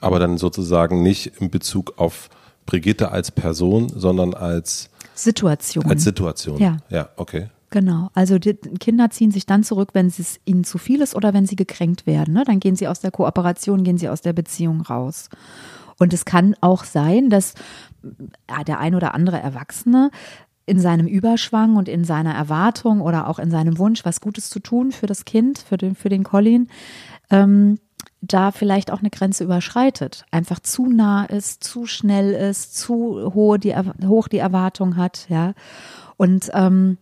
Aber 0.00 0.18
dann 0.18 0.38
sozusagen 0.38 1.02
nicht 1.02 1.40
in 1.40 1.50
Bezug 1.50 1.94
auf 1.96 2.30
Brigitte 2.66 3.10
als 3.10 3.30
Person, 3.30 3.88
sondern 3.88 4.34
als 4.34 4.90
Situation. 5.14 5.86
Als 5.86 6.04
Situation. 6.04 6.58
Ja. 6.58 6.76
Ja, 6.90 7.08
okay. 7.16 7.48
Genau. 7.70 8.10
Also 8.14 8.38
die 8.38 8.54
Kinder 8.54 9.10
ziehen 9.10 9.30
sich 9.30 9.44
dann 9.44 9.62
zurück, 9.62 9.90
wenn 9.92 10.06
es 10.06 10.40
ihnen 10.44 10.64
zu 10.64 10.78
viel 10.78 11.02
ist 11.02 11.14
oder 11.14 11.34
wenn 11.34 11.46
sie 11.46 11.56
gekränkt 11.56 12.06
werden. 12.06 12.34
Ne? 12.34 12.44
Dann 12.44 12.60
gehen 12.60 12.76
sie 12.76 12.88
aus 12.88 13.00
der 13.00 13.10
Kooperation, 13.10 13.84
gehen 13.84 13.98
sie 13.98 14.08
aus 14.08 14.22
der 14.22 14.32
Beziehung 14.32 14.80
raus. 14.82 15.28
Und 15.98 16.12
es 16.14 16.24
kann 16.24 16.54
auch 16.60 16.84
sein, 16.84 17.28
dass 17.28 17.54
ja, 18.48 18.64
der 18.64 18.78
ein 18.78 18.94
oder 18.94 19.14
andere 19.14 19.38
Erwachsene 19.38 20.10
in 20.64 20.78
seinem 20.78 21.06
Überschwang 21.06 21.76
und 21.76 21.88
in 21.88 22.04
seiner 22.04 22.34
Erwartung 22.34 23.00
oder 23.00 23.28
auch 23.28 23.38
in 23.38 23.50
seinem 23.50 23.78
Wunsch, 23.78 24.04
was 24.04 24.20
Gutes 24.20 24.50
zu 24.50 24.60
tun 24.60 24.92
für 24.92 25.06
das 25.06 25.24
Kind, 25.24 25.58
für 25.58 25.76
den, 25.76 25.94
für 25.94 26.10
den 26.10 26.24
Colin, 26.24 26.68
ähm, 27.30 27.78
da 28.20 28.50
vielleicht 28.50 28.90
auch 28.90 28.98
eine 28.98 29.10
Grenze 29.10 29.44
überschreitet, 29.44 30.24
einfach 30.30 30.60
zu 30.60 30.86
nah 30.86 31.24
ist, 31.24 31.62
zu 31.62 31.86
schnell 31.86 32.32
ist, 32.32 32.76
zu 32.76 33.32
hohe 33.34 33.58
die, 33.58 33.74
hoch 33.76 34.28
die 34.28 34.38
Erwartung 34.38 34.96
hat, 34.96 35.26
ja. 35.28 35.54
Und 36.16 36.50
ähm, 36.52 36.98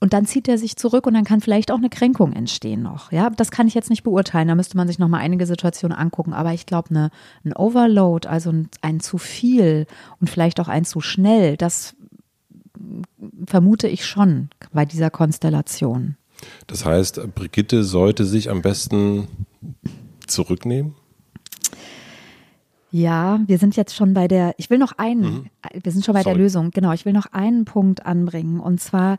und 0.00 0.12
dann 0.12 0.26
zieht 0.26 0.46
er 0.46 0.58
sich 0.58 0.76
zurück 0.76 1.06
und 1.06 1.14
dann 1.14 1.24
kann 1.24 1.40
vielleicht 1.40 1.72
auch 1.72 1.78
eine 1.78 1.90
Kränkung 1.90 2.32
entstehen 2.32 2.82
noch. 2.82 3.10
Ja, 3.10 3.30
das 3.30 3.50
kann 3.50 3.66
ich 3.66 3.74
jetzt 3.74 3.90
nicht 3.90 4.04
beurteilen. 4.04 4.48
Da 4.48 4.54
müsste 4.54 4.76
man 4.76 4.86
sich 4.86 4.98
noch 4.98 5.08
mal 5.08 5.18
einige 5.18 5.44
Situationen 5.44 5.96
angucken. 5.96 6.32
Aber 6.32 6.52
ich 6.52 6.66
glaube, 6.66 6.90
eine, 6.90 7.10
ein 7.44 7.52
Overload, 7.52 8.28
also 8.28 8.50
ein, 8.50 8.68
ein 8.80 9.00
zu 9.00 9.18
viel 9.18 9.86
und 10.20 10.30
vielleicht 10.30 10.60
auch 10.60 10.68
ein 10.68 10.84
zu 10.84 11.00
schnell, 11.00 11.56
das 11.56 11.96
vermute 13.46 13.88
ich 13.88 14.06
schon 14.06 14.50
bei 14.72 14.84
dieser 14.84 15.10
Konstellation. 15.10 16.16
Das 16.68 16.84
heißt, 16.84 17.34
Brigitte 17.34 17.82
sollte 17.82 18.24
sich 18.24 18.50
am 18.50 18.62
besten 18.62 19.26
zurücknehmen? 20.30 20.94
Ja, 22.90 23.40
wir 23.46 23.58
sind 23.58 23.76
jetzt 23.76 23.94
schon 23.94 24.14
bei 24.14 24.28
der, 24.28 24.54
ich 24.56 24.70
will 24.70 24.78
noch 24.78 24.92
einen, 24.92 25.20
mhm. 25.20 25.46
wir 25.82 25.92
sind 25.92 26.06
schon 26.06 26.14
bei 26.14 26.22
Sorry. 26.22 26.34
der 26.34 26.42
Lösung, 26.42 26.70
genau, 26.70 26.92
ich 26.92 27.04
will 27.04 27.12
noch 27.12 27.26
einen 27.26 27.66
Punkt 27.66 28.06
anbringen 28.06 28.60
und 28.60 28.80
zwar 28.80 29.18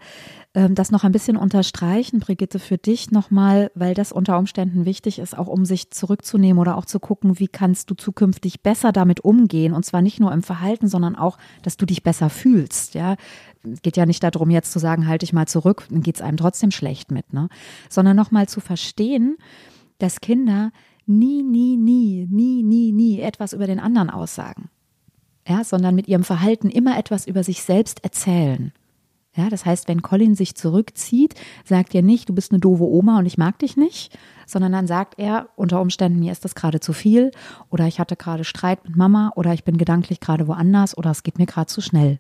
ähm, 0.56 0.74
das 0.74 0.90
noch 0.90 1.04
ein 1.04 1.12
bisschen 1.12 1.38
unterstreichen, 1.38 2.20
Brigitte, 2.20 2.58
für 2.58 2.80
dich 2.80 3.12
nochmal, 3.12 3.70
weil 3.76 3.94
das 3.94 4.12
unter 4.12 4.40
Umständen 4.40 4.86
wichtig 4.86 5.20
ist, 5.20 5.38
auch 5.38 5.46
um 5.46 5.66
sich 5.66 5.92
zurückzunehmen 5.92 6.60
oder 6.60 6.78
auch 6.78 6.86
zu 6.86 7.00
gucken, 7.00 7.38
wie 7.38 7.48
kannst 7.48 7.92
du 7.92 7.94
zukünftig 7.94 8.62
besser 8.62 8.92
damit 8.92 9.20
umgehen 9.20 9.74
und 9.74 9.86
zwar 9.86 10.02
nicht 10.02 10.20
nur 10.20 10.32
im 10.32 10.42
Verhalten, 10.42 10.88
sondern 10.88 11.16
auch, 11.16 11.38
dass 11.62 11.78
du 11.78 11.86
dich 11.86 12.02
besser 12.02 12.32
fühlst, 12.32 12.96
ja. 12.96 13.18
Es 13.62 13.84
geht 13.84 13.98
ja 13.98 14.08
nicht 14.08 14.24
darum, 14.24 14.50
jetzt 14.50 14.72
zu 14.72 14.80
sagen, 14.80 15.06
halte 15.08 15.26
ich 15.26 15.34
mal 15.34 15.48
zurück, 15.48 15.86
dann 15.92 16.02
geht 16.02 16.16
es 16.16 16.22
einem 16.22 16.38
trotzdem 16.38 16.72
schlecht 16.72 17.12
mit, 17.12 17.34
ne? 17.34 17.50
Sondern 17.88 18.16
nochmal 18.16 18.48
zu 18.48 18.62
verstehen, 18.62 19.38
dass 20.00 20.22
Kinder 20.22 20.72
nie, 21.10 21.44
nie, 21.44 21.76
nie, 21.76 22.28
nie, 22.30 22.64
nie, 22.64 22.92
nie 22.92 23.20
etwas 23.20 23.54
über 23.54 23.68
den 23.68 23.80
anderen 23.80 24.10
aussagen. 24.10 24.70
Ja, 25.48 25.64
sondern 25.64 25.96
mit 25.96 26.08
ihrem 26.08 26.24
Verhalten 26.24 26.70
immer 26.70 26.98
etwas 26.98 27.26
über 27.26 27.44
sich 27.44 27.64
selbst 27.64 28.04
erzählen. 28.04 28.72
Ja, 29.36 29.50
das 29.50 29.66
heißt, 29.66 29.88
wenn 29.88 30.02
Colin 30.02 30.36
sich 30.36 30.56
zurückzieht, 30.56 31.36
sagt 31.64 31.96
er 31.96 32.02
nicht, 32.02 32.30
du 32.30 32.36
bist 32.36 32.52
eine 32.52 32.60
doofe 32.60 32.84
Oma 32.84 33.20
und 33.20 33.26
ich 33.26 33.38
mag 33.38 33.58
dich 33.60 33.78
nicht, 33.78 34.18
sondern 34.46 34.72
dann 34.72 34.88
sagt 34.88 35.18
er 35.18 35.50
unter 35.56 35.82
Umständen, 35.82 36.20
mir 36.20 36.32
ist 36.32 36.46
das 36.46 36.56
gerade 36.56 36.80
zu 36.80 36.94
viel 36.94 37.32
oder 37.70 37.88
ich 37.88 38.00
hatte 38.00 38.16
gerade 38.16 38.44
Streit 38.44 38.84
mit 38.84 38.96
Mama 38.96 39.32
oder 39.36 39.54
ich 39.54 39.64
bin 39.64 39.78
gedanklich 39.78 40.20
gerade 40.20 40.48
woanders 40.48 40.98
oder 40.98 41.12
es 41.12 41.24
geht 41.24 41.38
mir 41.38 41.46
gerade 41.46 41.68
zu 41.68 41.82
schnell. 41.82 42.20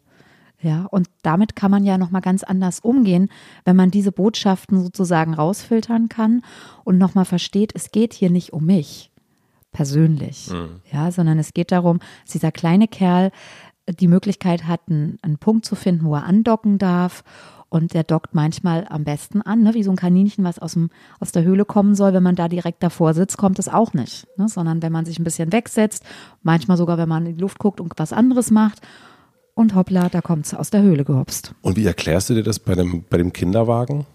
Ja, 0.61 0.85
und 0.85 1.07
damit 1.21 1.55
kann 1.55 1.71
man 1.71 1.85
ja 1.85 1.97
nochmal 1.97 2.21
ganz 2.21 2.43
anders 2.43 2.81
umgehen, 2.81 3.29
wenn 3.63 3.77
man 3.77 3.91
diese 3.91 4.11
Botschaften 4.11 4.83
sozusagen 4.83 5.33
rausfiltern 5.33 6.09
kann 6.09 6.41
und 6.83 6.97
nochmal 6.97 7.25
versteht, 7.25 7.71
es 7.75 7.91
geht 7.91 8.13
hier 8.13 8.29
nicht 8.29 8.51
um 8.51 8.65
mich 8.65 9.11
persönlich, 9.71 10.49
mhm. 10.51 10.81
ja, 10.91 11.11
sondern 11.11 11.39
es 11.39 11.53
geht 11.53 11.71
darum, 11.71 11.99
dass 12.23 12.33
dieser 12.33 12.51
kleine 12.51 12.87
Kerl 12.87 13.31
die 13.87 14.07
Möglichkeit 14.07 14.65
hat, 14.65 14.81
einen, 14.89 15.17
einen 15.21 15.37
Punkt 15.37 15.65
zu 15.65 15.75
finden, 15.75 16.05
wo 16.05 16.15
er 16.15 16.25
andocken 16.25 16.77
darf 16.77 17.23
und 17.69 17.93
der 17.93 18.03
dockt 18.03 18.33
manchmal 18.33 18.85
am 18.89 19.03
besten 19.03 19.41
an, 19.41 19.61
ne? 19.61 19.73
wie 19.75 19.83
so 19.83 19.91
ein 19.91 19.95
Kaninchen, 19.95 20.43
was 20.43 20.59
aus, 20.59 20.73
dem, 20.73 20.89
aus 21.19 21.31
der 21.31 21.43
Höhle 21.43 21.65
kommen 21.65 21.95
soll. 21.95 22.13
Wenn 22.13 22.23
man 22.23 22.35
da 22.35 22.47
direkt 22.47 22.81
davor 22.81 23.13
sitzt, 23.13 23.37
kommt 23.37 23.59
es 23.59 23.69
auch 23.69 23.93
nicht. 23.93 24.27
Ne? 24.37 24.49
Sondern 24.49 24.81
wenn 24.81 24.91
man 24.91 25.05
sich 25.05 25.19
ein 25.19 25.23
bisschen 25.23 25.51
wegsetzt, 25.51 26.03
manchmal 26.41 26.77
sogar, 26.77 26.97
wenn 26.97 27.09
man 27.09 27.27
in 27.27 27.35
die 27.35 27.41
Luft 27.41 27.59
guckt 27.59 27.79
und 27.79 27.93
was 27.97 28.11
anderes 28.11 28.49
macht 28.49 28.81
und 29.59 29.75
hoppla, 29.75 30.07
da 30.09 30.21
kommt 30.21 30.45
es 30.45 30.53
aus 30.53 30.69
der 30.69 30.81
Höhle 30.81 31.03
gehopst. 31.03 31.53
Und 31.61 31.75
wie 31.75 31.85
erklärst 31.85 32.29
du 32.29 32.33
dir 32.33 32.43
das 32.43 32.59
bei 32.59 32.75
dem, 32.75 33.03
bei 33.09 33.17
dem 33.17 33.33
Kinderwagen? 33.33 34.05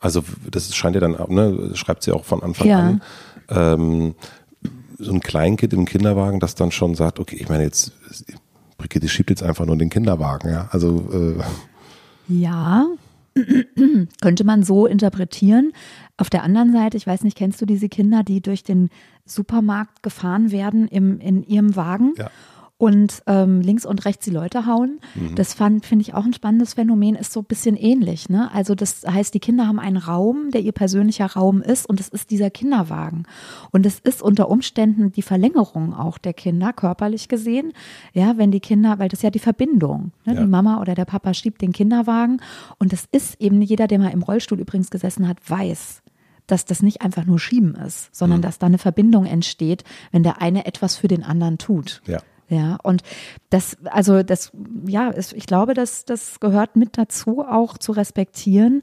Also 0.00 0.24
das 0.50 0.74
scheint 0.74 0.96
ja 0.96 1.00
dann, 1.00 1.16
ne, 1.28 1.70
schreibt 1.74 2.02
sie 2.02 2.10
auch 2.10 2.24
von 2.24 2.42
Anfang 2.42 2.66
ja. 2.66 2.78
an. 2.80 3.02
Ähm, 3.48 4.14
so 4.98 5.12
ein 5.12 5.20
Kleinkind 5.20 5.72
im 5.72 5.84
Kinderwagen, 5.84 6.40
das 6.40 6.56
dann 6.56 6.72
schon 6.72 6.96
sagt, 6.96 7.20
okay, 7.20 7.36
ich 7.36 7.48
meine 7.48 7.62
jetzt, 7.62 7.92
Brigitte 8.76 9.08
schiebt 9.08 9.30
jetzt 9.30 9.42
einfach 9.42 9.66
nur 9.66 9.76
den 9.76 9.88
Kinderwagen, 9.88 10.50
ja. 10.50 10.68
Also 10.72 11.08
äh. 11.12 11.42
ja, 12.32 12.86
könnte 14.20 14.44
man 14.44 14.64
so 14.64 14.86
interpretieren. 14.86 15.72
Auf 16.16 16.28
der 16.28 16.42
anderen 16.42 16.72
Seite, 16.72 16.96
ich 16.96 17.06
weiß 17.06 17.22
nicht, 17.22 17.36
kennst 17.36 17.60
du 17.60 17.66
diese 17.66 17.88
Kinder, 17.88 18.24
die 18.24 18.40
durch 18.40 18.64
den 18.64 18.90
Supermarkt 19.24 20.02
gefahren 20.02 20.50
werden 20.50 20.88
im, 20.88 21.20
in 21.20 21.44
ihrem 21.44 21.76
Wagen? 21.76 22.14
Ja 22.18 22.30
und 22.82 23.22
ähm, 23.28 23.60
links 23.60 23.86
und 23.86 24.04
rechts 24.06 24.24
die 24.24 24.32
Leute 24.32 24.66
hauen. 24.66 24.98
Mhm. 25.14 25.36
Das 25.36 25.54
finde 25.54 26.00
ich 26.00 26.14
auch 26.14 26.24
ein 26.24 26.32
spannendes 26.32 26.74
Phänomen, 26.74 27.14
ist 27.14 27.32
so 27.32 27.38
ein 27.38 27.44
bisschen 27.44 27.76
ähnlich. 27.76 28.28
Ne? 28.28 28.50
Also 28.52 28.74
das 28.74 29.04
heißt, 29.08 29.32
die 29.34 29.38
Kinder 29.38 29.68
haben 29.68 29.78
einen 29.78 29.98
Raum, 29.98 30.50
der 30.50 30.62
ihr 30.62 30.72
persönlicher 30.72 31.26
Raum 31.26 31.62
ist 31.62 31.88
und 31.88 32.00
es 32.00 32.08
ist 32.08 32.32
dieser 32.32 32.50
Kinderwagen. 32.50 33.22
Und 33.70 33.86
es 33.86 34.00
ist 34.00 34.20
unter 34.20 34.48
Umständen 34.48 35.12
die 35.12 35.22
Verlängerung 35.22 35.94
auch 35.94 36.18
der 36.18 36.32
Kinder, 36.32 36.72
körperlich 36.72 37.28
gesehen. 37.28 37.72
Ja, 38.14 38.36
wenn 38.36 38.50
die 38.50 38.58
Kinder, 38.58 38.98
weil 38.98 39.08
das 39.08 39.20
ist 39.20 39.22
ja 39.22 39.30
die 39.30 39.38
Verbindung. 39.38 40.10
Ne? 40.24 40.34
Ja. 40.34 40.40
Die 40.40 40.48
Mama 40.48 40.80
oder 40.80 40.96
der 40.96 41.04
Papa 41.04 41.34
schiebt 41.34 41.62
den 41.62 41.72
Kinderwagen 41.72 42.40
und 42.80 42.92
es 42.92 43.06
ist 43.12 43.40
eben 43.40 43.62
jeder, 43.62 43.86
der 43.86 44.00
mal 44.00 44.10
im 44.10 44.24
Rollstuhl 44.24 44.58
übrigens 44.58 44.90
gesessen 44.90 45.28
hat, 45.28 45.38
weiß, 45.48 46.02
dass 46.48 46.64
das 46.64 46.82
nicht 46.82 47.00
einfach 47.00 47.26
nur 47.26 47.38
Schieben 47.38 47.76
ist, 47.76 48.12
sondern 48.12 48.40
mhm. 48.40 48.42
dass 48.42 48.58
da 48.58 48.66
eine 48.66 48.78
Verbindung 48.78 49.24
entsteht, 49.24 49.84
wenn 50.10 50.24
der 50.24 50.42
eine 50.42 50.66
etwas 50.66 50.96
für 50.96 51.06
den 51.06 51.22
anderen 51.22 51.58
tut. 51.58 52.02
Ja. 52.08 52.18
Ja, 52.52 52.76
und 52.82 53.02
das, 53.48 53.78
also 53.86 54.22
das, 54.22 54.52
ja, 54.86 55.10
ich 55.16 55.46
glaube, 55.46 55.72
das, 55.72 56.04
das 56.04 56.38
gehört 56.38 56.76
mit 56.76 56.98
dazu, 56.98 57.40
auch 57.40 57.78
zu 57.78 57.92
respektieren, 57.92 58.82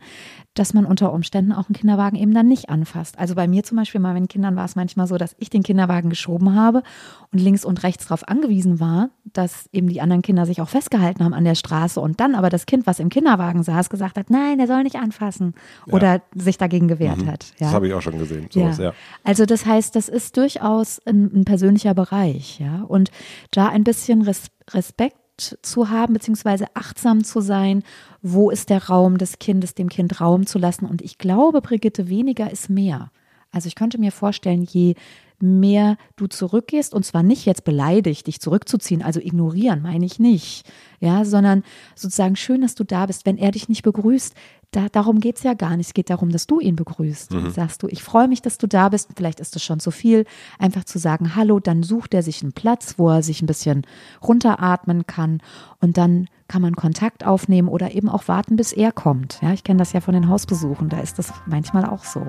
dass 0.56 0.74
man 0.74 0.86
unter 0.86 1.14
Umständen 1.14 1.54
auch 1.54 1.70
einen 1.70 1.76
Kinderwagen 1.76 2.18
eben 2.18 2.34
dann 2.34 2.48
nicht 2.48 2.70
anfasst. 2.70 3.18
Also 3.20 3.36
bei 3.36 3.48
mir 3.48 3.64
zum 3.64 3.78
Beispiel, 3.78 4.02
bei 4.02 4.12
meinen 4.12 4.28
Kindern 4.28 4.56
war 4.56 4.66
es 4.66 4.76
manchmal 4.76 5.08
so, 5.08 5.18
dass 5.18 5.36
ich 5.38 5.50
den 5.50 5.64
Kinderwagen 5.64 6.10
geschoben 6.10 6.56
habe 6.56 6.84
und 7.32 7.40
links 7.40 7.64
und 7.64 7.84
rechts 7.84 8.08
darauf 8.08 8.28
angewiesen 8.28 8.80
war, 8.80 9.10
dass 9.24 9.70
eben 9.72 9.88
die 9.88 10.02
anderen 10.02 10.22
Kinder 10.22 10.46
sich 10.46 10.60
auch 10.60 10.68
festgehalten 10.68 11.24
haben 11.24 11.34
an 11.34 11.46
der 11.46 11.56
Straße 11.56 12.02
und 12.02 12.20
dann 12.20 12.36
aber 12.36 12.50
das 12.50 12.66
Kind, 12.66 12.88
was 12.88 13.00
im 13.00 13.10
Kinderwagen 13.10 13.64
saß, 13.64 13.90
gesagt 13.90 14.18
hat, 14.18 14.30
nein, 14.30 14.58
der 14.58 14.68
soll 14.68 14.84
nicht 14.84 14.96
anfassen 14.96 15.54
ja. 15.86 15.94
oder 15.94 16.22
sich 16.36 16.58
dagegen 16.58 16.88
gewehrt 16.88 17.20
mhm. 17.20 17.28
hat. 17.28 17.46
Ja. 17.60 17.68
Das 17.68 17.74
habe 17.74 17.88
ich 17.88 17.94
auch 17.94 18.02
schon 18.02 18.18
gesehen. 18.18 18.48
Sowas, 18.50 18.80
ja. 18.80 18.94
Also 19.24 19.46
das 19.46 19.66
heißt, 19.66 19.96
das 19.96 20.10
ist 20.10 20.36
durchaus 20.36 21.00
ein, 21.06 21.32
ein 21.34 21.46
persönlicher 21.46 21.94
Bereich, 21.94 22.60
ja. 22.60 22.84
Und 22.88 23.12
da 23.60 23.68
ein 23.68 23.84
bisschen 23.84 24.22
Respekt 24.22 25.58
zu 25.62 25.90
haben, 25.90 26.14
beziehungsweise 26.14 26.68
achtsam 26.76 27.26
zu 27.26 27.42
sein, 27.42 27.84
wo 28.22 28.50
ist 28.50 28.70
der 28.70 28.88
Raum 28.88 29.18
des 29.18 29.38
Kindes, 29.38 29.76
dem 29.76 29.90
Kind 29.90 30.22
Raum 30.22 30.46
zu 30.46 30.60
lassen. 30.60 30.86
Und 30.86 31.02
ich 31.02 31.18
glaube, 31.18 31.60
Brigitte, 31.62 32.08
weniger 32.08 32.50
ist 32.50 32.70
mehr. 32.70 33.12
Also 33.52 33.68
ich 33.68 33.76
könnte 33.76 33.98
mir 33.98 34.14
vorstellen, 34.14 34.64
je 34.64 34.96
mehr 35.42 35.98
du 36.16 36.28
zurückgehst, 36.28 36.94
und 36.94 37.06
zwar 37.06 37.24
nicht 37.24 37.46
jetzt 37.46 37.64
beleidigt, 37.64 38.28
dich 38.28 38.40
zurückzuziehen, 38.40 39.02
also 39.02 39.20
ignorieren, 39.20 39.82
meine 39.82 40.06
ich 40.06 40.20
nicht, 40.20 40.70
ja, 41.00 41.26
sondern 41.26 41.64
sozusagen 41.96 42.36
schön, 42.36 42.62
dass 42.62 42.76
du 42.76 42.84
da 42.84 43.06
bist. 43.06 43.26
Wenn 43.26 43.38
er 43.38 43.52
dich 43.52 43.70
nicht 43.70 43.84
begrüßt, 43.84 44.36
da, 44.72 44.88
darum 44.88 45.20
geht 45.20 45.38
es 45.38 45.44
ja 45.44 45.56
gar 45.56 45.76
nicht. 45.78 45.88
Es 45.88 45.94
geht 45.94 46.10
darum, 46.10 46.30
dass 46.30 46.46
du 46.46 46.60
ihn 46.60 46.76
begrüßt. 46.76 47.32
Mhm. 47.32 47.50
Sagst 47.50 47.82
du, 47.82 47.88
ich 47.88 48.04
freue 48.04 48.28
mich, 48.28 48.42
dass 48.42 48.58
du 48.58 48.68
da 48.68 48.90
bist. 48.90 49.10
Vielleicht 49.16 49.40
ist 49.40 49.56
es 49.56 49.64
schon 49.64 49.80
zu 49.80 49.90
viel, 49.90 50.26
einfach 50.60 50.84
zu 50.84 51.00
sagen, 51.00 51.36
hallo, 51.36 51.60
dann 51.60 51.82
sucht 51.82 52.14
er 52.14 52.22
sich 52.22 52.44
einen 52.44 52.54
Platz, 52.54 52.96
wo 52.98 53.10
er 53.10 53.24
sich 53.24 53.42
ein 53.42 53.48
bisschen 53.48 53.84
runteratmen 54.22 55.08
kann 55.08 55.42
und 55.82 55.98
dann 55.98 56.28
kann 56.48 56.62
man 56.62 56.76
Kontakt 56.76 57.26
aufnehmen 57.26 57.68
oder 57.68 57.94
eben 57.94 58.10
auch 58.10 58.28
warten, 58.28 58.56
bis 58.56 58.74
er 58.74 58.92
kommt. 58.92 59.40
Ja, 59.42 59.54
ich 59.54 59.64
kenne 59.64 59.80
das 59.80 59.94
ja 59.94 60.02
von 60.02 60.14
den 60.14 60.28
Hausbesuchen, 60.28 60.90
da 60.90 61.00
ist 61.00 61.20
das 61.20 61.32
manchmal 61.46 61.86
auch 61.86 62.04
so. 62.04 62.28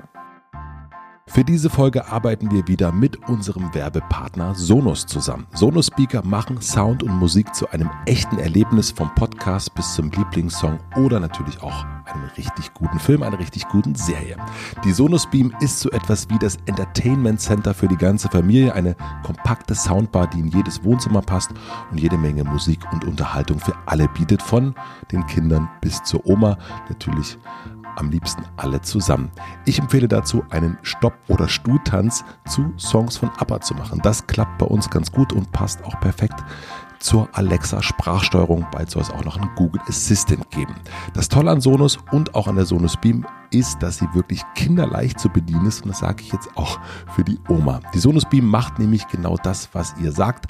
Für 1.33 1.45
diese 1.45 1.69
Folge 1.69 2.09
arbeiten 2.09 2.51
wir 2.51 2.67
wieder 2.67 2.91
mit 2.91 3.29
unserem 3.29 3.73
Werbepartner 3.73 4.53
Sonos 4.53 5.05
zusammen. 5.05 5.47
Sonos 5.53 5.87
Speaker 5.87 6.25
machen 6.25 6.61
Sound 6.61 7.03
und 7.03 7.17
Musik 7.17 7.55
zu 7.55 7.69
einem 7.69 7.89
echten 8.05 8.37
Erlebnis 8.37 8.91
vom 8.91 9.15
Podcast 9.15 9.73
bis 9.73 9.93
zum 9.93 10.11
Lieblingssong 10.11 10.77
oder 10.97 11.21
natürlich 11.21 11.63
auch 11.63 11.85
einem 12.03 12.25
richtig 12.35 12.73
guten 12.73 12.99
Film, 12.99 13.23
einer 13.23 13.39
richtig 13.39 13.65
guten 13.69 13.95
Serie. 13.95 14.35
Die 14.83 14.91
Sonos 14.91 15.25
Beam 15.25 15.55
ist 15.61 15.79
so 15.79 15.89
etwas 15.91 16.29
wie 16.29 16.37
das 16.37 16.57
Entertainment 16.65 17.39
Center 17.39 17.73
für 17.73 17.87
die 17.87 17.95
ganze 17.95 18.27
Familie, 18.27 18.75
eine 18.75 18.97
kompakte 19.23 19.73
Soundbar, 19.73 20.27
die 20.27 20.39
in 20.39 20.49
jedes 20.49 20.83
Wohnzimmer 20.83 21.21
passt 21.21 21.51
und 21.91 21.97
jede 21.97 22.17
Menge 22.17 22.43
Musik 22.43 22.81
und 22.91 23.05
Unterhaltung 23.05 23.57
für 23.57 23.75
alle 23.85 24.09
bietet, 24.09 24.41
von 24.41 24.75
den 25.13 25.25
Kindern 25.27 25.69
bis 25.79 26.03
zur 26.03 26.25
Oma. 26.25 26.57
Natürlich 26.89 27.37
am 27.95 28.09
liebsten 28.09 28.43
alle 28.57 28.81
zusammen. 28.81 29.31
Ich 29.65 29.79
empfehle 29.79 30.07
dazu, 30.07 30.43
einen 30.49 30.77
Stopp- 30.81 31.17
oder 31.27 31.47
Stuhltanz 31.47 32.23
zu 32.47 32.73
Songs 32.77 33.17
von 33.17 33.29
ABBA 33.37 33.61
zu 33.61 33.73
machen. 33.75 33.99
Das 34.03 34.25
klappt 34.27 34.57
bei 34.57 34.65
uns 34.65 34.89
ganz 34.89 35.11
gut 35.11 35.33
und 35.33 35.51
passt 35.51 35.83
auch 35.83 35.99
perfekt 35.99 36.43
zur 37.01 37.27
Alexa 37.33 37.81
Sprachsteuerung. 37.81 38.65
Bald 38.71 38.89
soll 38.89 39.01
es 39.01 39.09
auch 39.09 39.25
noch 39.25 39.37
einen 39.37 39.49
Google 39.55 39.81
Assistant 39.87 40.49
geben. 40.51 40.75
Das 41.13 41.29
Tolle 41.29 41.51
an 41.51 41.61
Sonos 41.61 41.97
und 42.11 42.35
auch 42.35 42.47
an 42.47 42.55
der 42.55 42.65
Sonos 42.65 42.97
Beam 42.97 43.25
ist, 43.49 43.81
dass 43.81 43.97
sie 43.97 44.07
wirklich 44.13 44.43
kinderleicht 44.55 45.19
zu 45.19 45.29
bedienen 45.29 45.65
ist 45.65 45.83
und 45.83 45.89
das 45.89 45.99
sage 45.99 46.23
ich 46.23 46.31
jetzt 46.31 46.55
auch 46.55 46.79
für 47.15 47.23
die 47.23 47.39
Oma. 47.49 47.81
Die 47.93 47.99
Sonos 47.99 48.25
Beam 48.25 48.45
macht 48.45 48.79
nämlich 48.79 49.07
genau 49.07 49.35
das, 49.43 49.69
was 49.73 49.95
ihr 49.99 50.11
sagt 50.11 50.47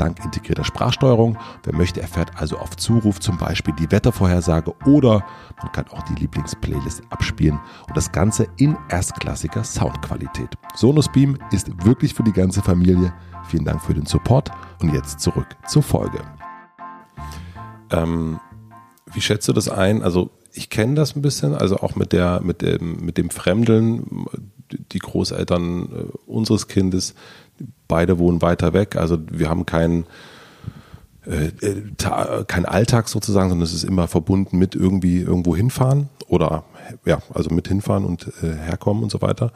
dank 0.00 0.24
integrierter 0.24 0.64
Sprachsteuerung. 0.64 1.38
Wer 1.62 1.74
möchte, 1.74 2.00
erfährt 2.00 2.30
also 2.36 2.58
auf 2.58 2.76
Zuruf 2.76 3.20
zum 3.20 3.36
Beispiel 3.36 3.74
die 3.74 3.90
Wettervorhersage 3.90 4.74
oder 4.86 5.24
man 5.62 5.72
kann 5.72 5.86
auch 5.88 6.02
die 6.02 6.14
Lieblingsplaylist 6.14 7.02
abspielen 7.10 7.60
und 7.86 7.96
das 7.96 8.10
Ganze 8.10 8.48
in 8.56 8.76
erstklassiger 8.88 9.62
Soundqualität. 9.62 10.50
Sonos 10.74 11.10
Beam 11.12 11.38
ist 11.52 11.84
wirklich 11.84 12.14
für 12.14 12.22
die 12.22 12.32
ganze 12.32 12.62
Familie. 12.62 13.12
Vielen 13.44 13.64
Dank 13.64 13.82
für 13.82 13.94
den 13.94 14.06
Support 14.06 14.50
und 14.80 14.94
jetzt 14.94 15.20
zurück 15.20 15.48
zur 15.66 15.82
Folge. 15.82 16.20
Ähm, 17.90 18.40
wie 19.12 19.20
schätzt 19.20 19.48
du 19.48 19.52
das 19.52 19.68
ein? 19.68 20.02
Also 20.02 20.30
ich 20.52 20.70
kenne 20.70 20.94
das 20.94 21.16
ein 21.16 21.22
bisschen, 21.22 21.54
also 21.54 21.76
auch 21.76 21.96
mit 21.96 22.12
der, 22.12 22.40
mit 22.40 22.62
dem, 22.62 23.04
mit 23.04 23.18
dem 23.18 23.30
Fremdeln, 23.30 24.26
die 24.92 24.98
Großeltern 24.98 25.82
äh, 25.92 26.16
unseres 26.26 26.68
Kindes, 26.68 27.14
beide 27.88 28.18
wohnen 28.18 28.42
weiter 28.42 28.72
weg. 28.72 28.96
Also 28.96 29.18
wir 29.30 29.48
haben 29.48 29.66
keinen 29.66 30.06
äh, 31.26 31.46
äh 31.46 32.44
kein 32.46 32.66
Alltag 32.66 33.08
sozusagen, 33.08 33.50
sondern 33.50 33.64
es 33.64 33.74
ist 33.74 33.84
immer 33.84 34.08
verbunden 34.08 34.58
mit 34.58 34.74
irgendwie 34.74 35.20
irgendwo 35.20 35.54
hinfahren 35.54 36.08
oder 36.28 36.64
ja, 37.04 37.20
also 37.34 37.50
mit 37.50 37.68
hinfahren 37.68 38.04
und 38.04 38.32
äh, 38.42 38.52
herkommen 38.52 39.02
und 39.02 39.10
so 39.10 39.20
weiter. 39.20 39.52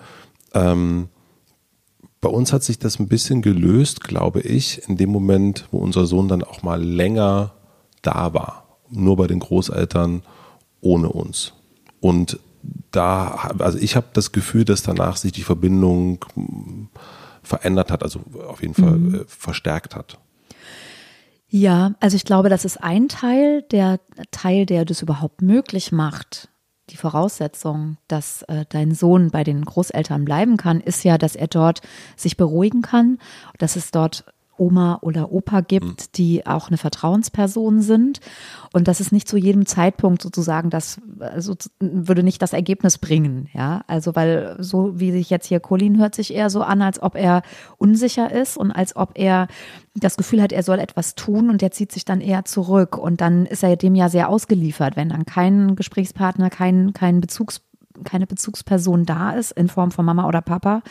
Ähm, 0.52 1.08
bei 2.20 2.30
uns 2.30 2.54
hat 2.54 2.62
sich 2.62 2.78
das 2.78 2.98
ein 2.98 3.08
bisschen 3.08 3.42
gelöst, 3.42 4.02
glaube 4.02 4.40
ich, 4.40 4.88
in 4.88 4.96
dem 4.96 5.10
Moment, 5.10 5.68
wo 5.70 5.78
unser 5.78 6.06
Sohn 6.06 6.26
dann 6.26 6.42
auch 6.42 6.62
mal 6.62 6.82
länger 6.82 7.52
da 8.00 8.32
war. 8.32 8.78
Nur 8.88 9.16
bei 9.16 9.26
den 9.26 9.40
Großeltern 9.40 10.22
ohne 10.80 11.10
uns. 11.10 11.52
Und 12.00 12.38
da, 12.90 13.50
also 13.58 13.78
ich 13.78 13.96
habe 13.96 14.06
das 14.12 14.32
Gefühl, 14.32 14.64
dass 14.64 14.82
danach 14.82 15.16
sich 15.16 15.32
die 15.32 15.42
Verbindung 15.42 16.24
verändert 17.44 17.90
hat, 17.90 18.02
also 18.02 18.20
auf 18.48 18.62
jeden 18.62 18.74
Fall 18.74 18.92
mhm. 18.92 19.14
äh, 19.14 19.24
verstärkt 19.26 19.94
hat. 19.94 20.18
Ja, 21.48 21.94
also 22.00 22.16
ich 22.16 22.24
glaube, 22.24 22.48
das 22.48 22.64
ist 22.64 22.82
ein 22.82 23.08
Teil, 23.08 23.62
der 23.62 24.00
Teil, 24.32 24.66
der 24.66 24.84
das 24.84 25.02
überhaupt 25.02 25.40
möglich 25.40 25.92
macht. 25.92 26.48
Die 26.90 26.96
Voraussetzung, 26.96 27.96
dass 28.08 28.42
äh, 28.42 28.64
dein 28.68 28.92
Sohn 28.92 29.30
bei 29.30 29.44
den 29.44 29.64
Großeltern 29.64 30.24
bleiben 30.24 30.56
kann, 30.56 30.80
ist 30.80 31.04
ja, 31.04 31.16
dass 31.16 31.36
er 31.36 31.46
dort 31.46 31.80
sich 32.16 32.36
beruhigen 32.36 32.82
kann, 32.82 33.18
dass 33.58 33.76
es 33.76 33.90
dort 33.90 34.24
Oma 34.56 34.98
oder 35.02 35.32
Opa 35.32 35.60
gibt, 35.60 35.84
mhm. 35.84 36.12
die 36.16 36.46
auch 36.46 36.68
eine 36.68 36.76
Vertrauensperson 36.76 37.80
sind. 37.80 38.20
Und 38.72 38.88
das 38.88 39.00
ist 39.00 39.12
nicht 39.12 39.28
zu 39.28 39.36
jedem 39.36 39.66
Zeitpunkt 39.66 40.22
sozusagen, 40.22 40.70
das 40.70 41.00
also 41.18 41.54
würde 41.80 42.22
nicht 42.22 42.42
das 42.42 42.52
Ergebnis 42.52 42.98
bringen. 42.98 43.48
Ja, 43.52 43.82
also 43.86 44.14
weil 44.14 44.56
so 44.58 44.98
wie 44.98 45.12
sich 45.12 45.30
jetzt 45.30 45.46
hier 45.46 45.60
Colin 45.60 45.98
hört 45.98 46.14
sich 46.14 46.34
eher 46.34 46.50
so 46.50 46.62
an, 46.62 46.82
als 46.82 47.02
ob 47.02 47.16
er 47.16 47.42
unsicher 47.78 48.30
ist 48.32 48.56
und 48.56 48.70
als 48.70 48.96
ob 48.96 49.12
er 49.14 49.48
das 49.94 50.16
Gefühl 50.16 50.42
hat, 50.42 50.52
er 50.52 50.62
soll 50.62 50.78
etwas 50.78 51.14
tun 51.14 51.50
und 51.50 51.62
der 51.62 51.70
zieht 51.70 51.92
sich 51.92 52.04
dann 52.04 52.20
eher 52.20 52.44
zurück. 52.44 52.98
Und 52.98 53.20
dann 53.20 53.46
ist 53.46 53.62
er 53.62 53.76
dem 53.76 53.94
ja 53.94 54.08
sehr 54.08 54.28
ausgeliefert, 54.28 54.96
wenn 54.96 55.08
dann 55.08 55.24
kein 55.24 55.76
Gesprächspartner, 55.76 56.50
kein, 56.50 56.92
kein 56.92 57.20
Bezugs 57.20 57.60
keine 58.02 58.26
Bezugsperson 58.26 59.04
da 59.04 59.32
ist, 59.32 59.52
in 59.52 59.68
Form 59.68 59.90
von 59.90 60.04
Mama 60.04 60.26
oder 60.26 60.40
Papa, 60.40 60.82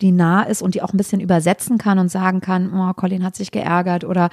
die 0.00 0.12
nah 0.12 0.42
ist 0.42 0.62
und 0.62 0.74
die 0.74 0.82
auch 0.82 0.92
ein 0.92 0.96
bisschen 0.96 1.20
übersetzen 1.20 1.76
kann 1.78 1.98
und 1.98 2.10
sagen 2.10 2.40
kann, 2.40 2.72
oh, 2.72 2.92
Colin 2.94 3.24
hat 3.24 3.36
sich 3.36 3.50
geärgert 3.50 4.04
oder 4.04 4.30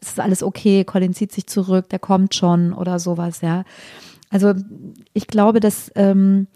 es 0.00 0.08
ist 0.10 0.20
alles 0.20 0.42
okay, 0.42 0.84
Colin 0.84 1.14
zieht 1.14 1.32
sich 1.32 1.46
zurück, 1.46 1.88
der 1.88 1.98
kommt 1.98 2.34
schon 2.34 2.72
oder 2.72 2.98
sowas, 2.98 3.40
ja. 3.40 3.64
Also 4.30 4.54
ich 5.12 5.26
glaube, 5.26 5.60
dass 5.60 5.92
ähm, 5.94 6.48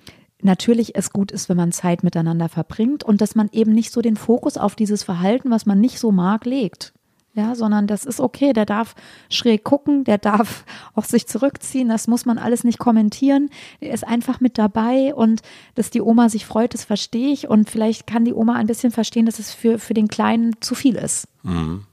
natürlich 0.43 0.97
es 0.97 1.13
gut 1.13 1.33
ist, 1.33 1.49
wenn 1.49 1.57
man 1.57 1.73
Zeit 1.73 2.03
miteinander 2.03 2.49
verbringt 2.49 3.05
und 3.05 3.21
dass 3.21 3.35
man 3.35 3.49
eben 3.53 3.73
nicht 3.73 3.93
so 3.93 4.03
den 4.03 4.17
Fokus 4.17 4.57
auf 4.57 4.75
dieses 4.75 5.03
Verhalten, 5.03 5.51
was 5.51 5.67
man 5.67 5.81
nicht 5.81 5.99
so 5.99 6.11
mag, 6.13 6.45
legt 6.45 6.93
ja, 7.39 7.55
sondern 7.55 7.87
das 7.87 8.05
ist 8.05 8.21
okay, 8.21 8.53
der 8.53 8.67
darf 8.67 8.95
schräg 9.31 9.65
gucken, 9.65 10.05
der 10.05 10.19
darf 10.19 10.65
auch 10.95 11.05
sich 11.05 11.27
zurückziehen, 11.27 11.89
das 11.89 12.09
muss 12.09 12.27
man 12.27 12.39
alles 12.39 12.65
nicht 12.65 12.79
kommentieren, 12.79 13.51
der 13.81 13.93
ist 13.93 14.07
einfach 14.07 14.41
mit 14.41 14.59
dabei 14.59 15.15
und 15.15 15.41
dass 15.75 15.91
die 15.91 16.03
Oma 16.03 16.29
sich 16.29 16.45
freut, 16.45 16.75
das 16.75 16.85
verstehe 16.85 17.33
ich 17.33 17.49
und 17.49 17.71
vielleicht 17.71 18.07
kann 18.07 18.25
die 18.25 18.35
Oma 18.35 18.55
ein 18.55 18.67
bisschen 18.67 18.91
verstehen, 18.91 19.27
dass 19.27 19.39
es 19.39 19.53
für, 19.53 19.79
für 19.79 19.95
den 19.95 20.09
Kleinen 20.09 20.57
zu 20.61 20.75
viel 20.75 20.97
ist. 20.97 21.29
Mhm. 21.43 21.85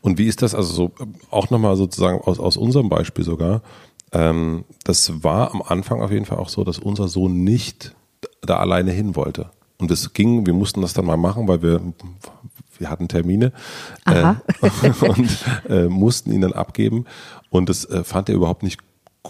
Und 0.00 0.18
wie 0.18 0.26
ist 0.26 0.40
das, 0.40 0.54
also 0.54 0.72
so, 0.72 0.92
auch 1.30 1.50
nochmal 1.50 1.76
sozusagen 1.76 2.20
aus, 2.20 2.38
aus 2.40 2.56
unserem 2.56 2.88
Beispiel 2.88 3.24
sogar, 3.24 3.62
ähm, 4.12 4.64
das 4.84 5.22
war 5.22 5.52
am 5.52 5.62
Anfang 5.62 6.00
auf 6.00 6.10
jeden 6.10 6.24
Fall 6.24 6.38
auch 6.38 6.48
so, 6.48 6.64
dass 6.64 6.78
unser 6.78 7.08
Sohn 7.08 7.44
nicht 7.44 7.94
da 8.40 8.58
alleine 8.58 8.92
hin 8.92 9.16
wollte. 9.16 9.50
Und 9.78 9.90
es 9.90 10.12
ging, 10.12 10.46
wir 10.46 10.54
mussten 10.54 10.80
das 10.80 10.92
dann 10.92 11.04
mal 11.04 11.16
machen, 11.16 11.46
weil 11.46 11.62
wir 11.62 11.80
wir 12.78 12.90
hatten 12.90 13.08
Termine 13.08 13.52
äh, 14.06 14.34
und 15.00 15.44
äh, 15.68 15.88
mussten 15.88 16.32
ihn 16.32 16.40
dann 16.40 16.52
abgeben. 16.52 17.04
Und 17.50 17.68
das 17.68 17.84
äh, 17.84 18.04
fand 18.04 18.28
er 18.28 18.34
überhaupt 18.34 18.62
nicht 18.62 18.80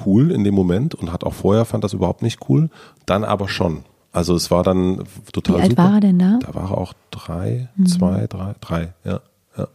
cool 0.05 0.31
in 0.31 0.45
dem 0.45 0.55
Moment 0.55 0.95
und 0.95 1.13
hat 1.13 1.25
auch 1.25 1.35
vorher 1.35 1.65
fand 1.65 1.85
das 1.85 1.93
überhaupt 1.93 2.23
nicht 2.23 2.49
cool, 2.49 2.71
dann 3.07 3.25
aber 3.25 3.49
schon. 3.49 3.85
Also 4.13 4.35
es 4.35 4.51
war 4.51 4.63
dann 4.63 5.05
total 5.33 5.57
Wie 5.57 5.61
alt 5.63 5.71
super. 5.71 5.85
war 5.85 5.95
er 5.95 6.01
denn 6.01 6.19
da? 6.19 6.39
Da 6.41 6.55
war 6.55 6.71
er 6.71 6.79
auch 6.79 6.95
drei, 7.11 7.69
mhm. 7.77 7.87
zwei, 7.87 8.27
drei, 8.27 8.55
drei, 8.61 8.95
ja, 9.05 9.21
ja. 9.57 9.69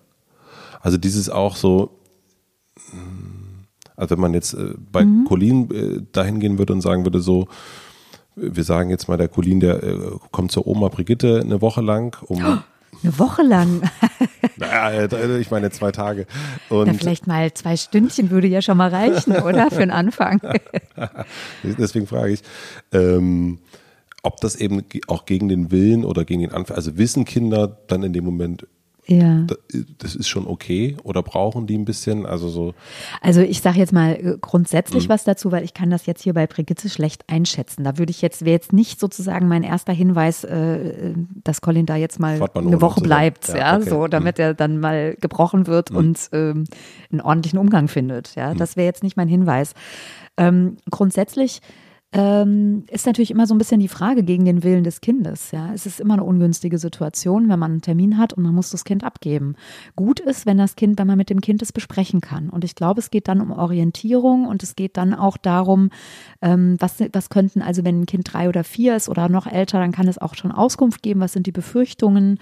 Also 0.82 0.98
dieses 0.98 1.30
auch 1.30 1.56
so, 1.56 1.92
mm, 2.92 3.66
also 3.96 4.12
wenn 4.12 4.20
man 4.20 4.34
jetzt 4.34 4.54
äh, 4.54 4.74
bei 4.92 5.06
mhm. 5.06 5.26
Colin 5.26 5.72
äh, 5.72 6.02
dahin 6.12 6.40
gehen 6.40 6.58
würde 6.58 6.74
und 6.74 6.82
sagen 6.82 7.06
würde 7.06 7.20
so, 7.20 7.48
wir 8.36 8.64
sagen 8.64 8.90
jetzt 8.90 9.08
mal, 9.08 9.18
der 9.18 9.28
Colin, 9.28 9.60
der 9.60 9.84
äh, 9.84 9.98
kommt 10.32 10.52
zur 10.52 10.66
Oma 10.66 10.90
Brigitte 10.90 11.42
eine 11.42 11.62
Woche 11.62 11.82
lang, 11.82 12.18
um 12.28 12.42
eine 13.02 13.20
Woche 13.20 13.44
lang. 13.44 13.82
naja, 14.58 15.06
äh, 15.06 15.40
ich 15.40 15.52
meine 15.52 15.72
zwei 15.72 15.92
Tage. 15.92 16.26
Und 16.70 16.88
Na, 16.88 16.94
vielleicht 16.94 17.28
mal 17.28 17.54
zwei 17.54 17.78
Stündchen 17.78 18.30
würde 18.30 18.48
ja 18.48 18.62
schon 18.62 18.78
mal 18.78 18.90
reichen, 18.90 19.36
oder? 19.38 19.70
Für 19.70 19.80
den 19.80 19.92
Anfang. 19.92 20.42
Deswegen 21.64 22.08
frage 22.08 22.34
ich, 22.34 22.42
ähm, 22.92 23.60
ob 24.22 24.40
das 24.40 24.56
eben 24.56 24.84
auch 25.08 25.26
gegen 25.26 25.50
den 25.50 25.72
Willen 25.72 26.06
oder 26.06 26.26
gegen 26.26 26.42
den 26.42 26.52
Anfang, 26.52 26.78
also 26.78 26.98
wissen 26.98 27.26
Kinder 27.26 27.78
dann 27.88 28.04
in 28.04 28.14
dem 28.14 28.24
Moment, 28.24 28.68
ja. 29.06 29.46
Das 29.98 30.16
ist 30.16 30.28
schon 30.28 30.48
okay 30.48 30.96
oder 31.04 31.24
brauchen 31.24 31.68
die 31.68 31.78
ein 31.78 31.86
bisschen? 31.86 32.26
Also 32.26 32.50
so. 32.50 32.74
Also 33.22 33.42
ich 33.42 33.62
sage 33.62 33.80
jetzt 33.80 33.92
mal 33.92 34.14
äh, 34.14 34.38
grundsätzlich 34.40 35.06
mhm. 35.06 35.10
was 35.10 35.24
dazu, 35.24 35.52
weil 35.52 35.64
ich 35.64 35.74
kann 35.74 35.90
das 35.90 36.06
jetzt 36.06 36.22
hier 36.22 36.34
bei 36.34 36.48
Brigitte 36.48 36.90
schlecht 36.90 37.26
einschätzen. 37.28 37.84
Da 37.84 37.98
würde 37.98 38.12
ich 38.12 38.22
jetzt, 38.22 38.46
wäre 38.46 38.54
jetzt 38.54 38.72
nicht 38.72 39.00
sozusagen 39.00 39.48
mein 39.48 39.64
erster 39.64 39.94
Hinweis, 39.94 40.44
äh, 40.44 41.14
dass 41.44 41.62
Colin 41.62 41.86
da 41.86 41.96
jetzt 41.96 42.20
mal 42.20 42.42
eine 42.54 42.82
Woche 42.82 43.02
bleibt, 43.02 43.50
ja, 43.50 43.58
ja 43.58 43.76
okay. 43.78 43.90
so, 43.90 44.08
damit 44.08 44.38
mhm. 44.38 44.44
er 44.44 44.54
dann 44.54 44.80
mal 44.80 45.16
gebrochen 45.20 45.68
wird 45.68 45.92
mhm. 45.92 45.98
und 45.98 46.30
ähm, 46.32 46.64
einen 47.12 47.22
ordentlichen 47.22 47.60
Umgang 47.60 47.88
findet. 47.88 48.36
Ja, 48.36 48.54
mhm. 48.54 48.58
das 48.58 48.78
wäre 48.78 48.86
jetzt 48.86 49.04
nicht 49.04 49.18
mein 49.18 49.28
Hinweis. 49.28 49.74
Ähm, 50.38 50.78
grundsätzlich 50.90 51.62
ähm, 52.14 52.84
ist 52.92 53.08
natürlich 53.08 53.32
immer 53.32 53.48
so 53.48 53.56
ein 53.56 53.58
bisschen 53.58 53.80
die 53.80 53.88
Frage 53.88 54.24
gegen 54.24 54.46
den 54.46 54.64
Willen 54.64 54.84
des 54.84 55.02
Kindes. 55.02 55.50
Ja, 55.50 55.74
es 55.74 55.88
ist 55.88 56.00
immer 56.00 56.14
eine 56.14 56.24
ungünstige 56.24 56.78
Situation, 56.78 57.50
wenn 57.50 57.58
man 57.58 57.72
einen 57.72 57.82
Termin 57.82 58.20
hat 58.20 58.34
und 58.34 58.44
man 58.44 58.54
muss 58.54 58.70
das 58.70 58.84
Kind 58.84 59.04
abgeben. 59.04 59.56
Gut 59.96 60.20
ist, 60.20 60.46
wenn 60.46 60.60
das 60.60 60.76
Kind, 60.76 61.00
wenn 61.00 61.08
man 61.08 61.18
mit 61.18 61.32
dem 61.32 61.42
Kind 61.42 61.64
es 61.64 61.72
besprechen 61.72 62.22
kann. 62.22 62.50
Und 62.50 62.64
ich 62.64 62.76
glaube, 62.76 63.00
es 63.00 63.10
geht 63.10 63.28
dann 63.28 63.42
um 63.42 63.52
Orientierung 63.52 64.46
und 64.46 64.62
es 64.62 64.76
geht 64.76 64.96
dann 64.98 65.16
auch 65.16 65.38
darum, 65.38 65.90
ähm, 66.44 66.76
was, 66.80 67.00
was 67.12 67.30
könnten 67.30 67.64
also, 67.64 67.84
wenn 67.84 68.02
ein 68.02 68.06
Kind 68.06 68.32
drei 68.32 68.48
oder 68.48 68.64
vier 68.64 68.96
ist 68.96 69.10
oder 69.10 69.28
noch 69.28 69.48
älter, 69.48 69.80
dann 69.80 69.92
kann 69.92 70.08
es 70.08 70.20
auch 70.20 70.36
schon 70.36 70.52
Auskunft 70.52 71.02
geben. 71.02 71.20
Was 71.20 71.34
sind 71.34 71.48
die 71.48 71.52
Befürchtungen? 71.52 72.40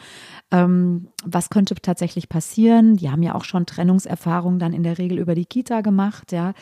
Ähm, 0.52 1.08
was 1.24 1.50
könnte 1.50 1.76
tatsächlich 1.76 2.28
passieren? 2.28 2.98
Die 2.98 3.10
haben 3.10 3.24
ja 3.24 3.36
auch 3.36 3.46
schon 3.46 3.66
Trennungserfahrungen 3.66 4.60
dann 4.60 4.74
in 4.74 4.84
der 4.84 4.98
Regel 4.98 5.18
über 5.18 5.34
die 5.34 5.46
Kita 5.46 5.80
gemacht. 5.80 6.34
Ja, 6.34 6.54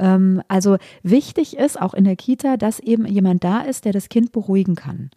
ähm, 0.00 0.42
also 0.48 0.78
wichtig 1.04 1.56
ist 1.56 1.80
auch 1.80 1.94
in 1.94 2.04
der 2.04 2.16
Kita 2.16 2.47
Kita, 2.48 2.56
dass 2.56 2.80
eben 2.80 3.06
jemand 3.06 3.44
da 3.44 3.60
ist, 3.60 3.84
der 3.84 3.92
das 3.92 4.08
Kind 4.08 4.32
beruhigen 4.32 4.74
kann. 4.74 5.10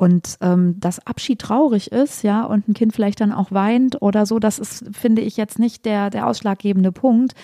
Und 0.00 0.36
ähm, 0.42 0.78
dass 0.78 1.04
Abschied 1.04 1.40
traurig 1.40 1.90
ist, 1.90 2.22
ja, 2.22 2.44
und 2.44 2.68
ein 2.68 2.74
Kind 2.74 2.94
vielleicht 2.94 3.20
dann 3.20 3.32
auch 3.32 3.50
weint 3.50 4.00
oder 4.00 4.26
so, 4.26 4.38
das 4.38 4.60
ist, 4.60 4.84
finde 4.92 5.22
ich, 5.22 5.36
jetzt 5.36 5.58
nicht 5.58 5.84
der, 5.84 6.08
der 6.10 6.28
ausschlaggebende 6.28 6.92
Punkt, 6.92 7.34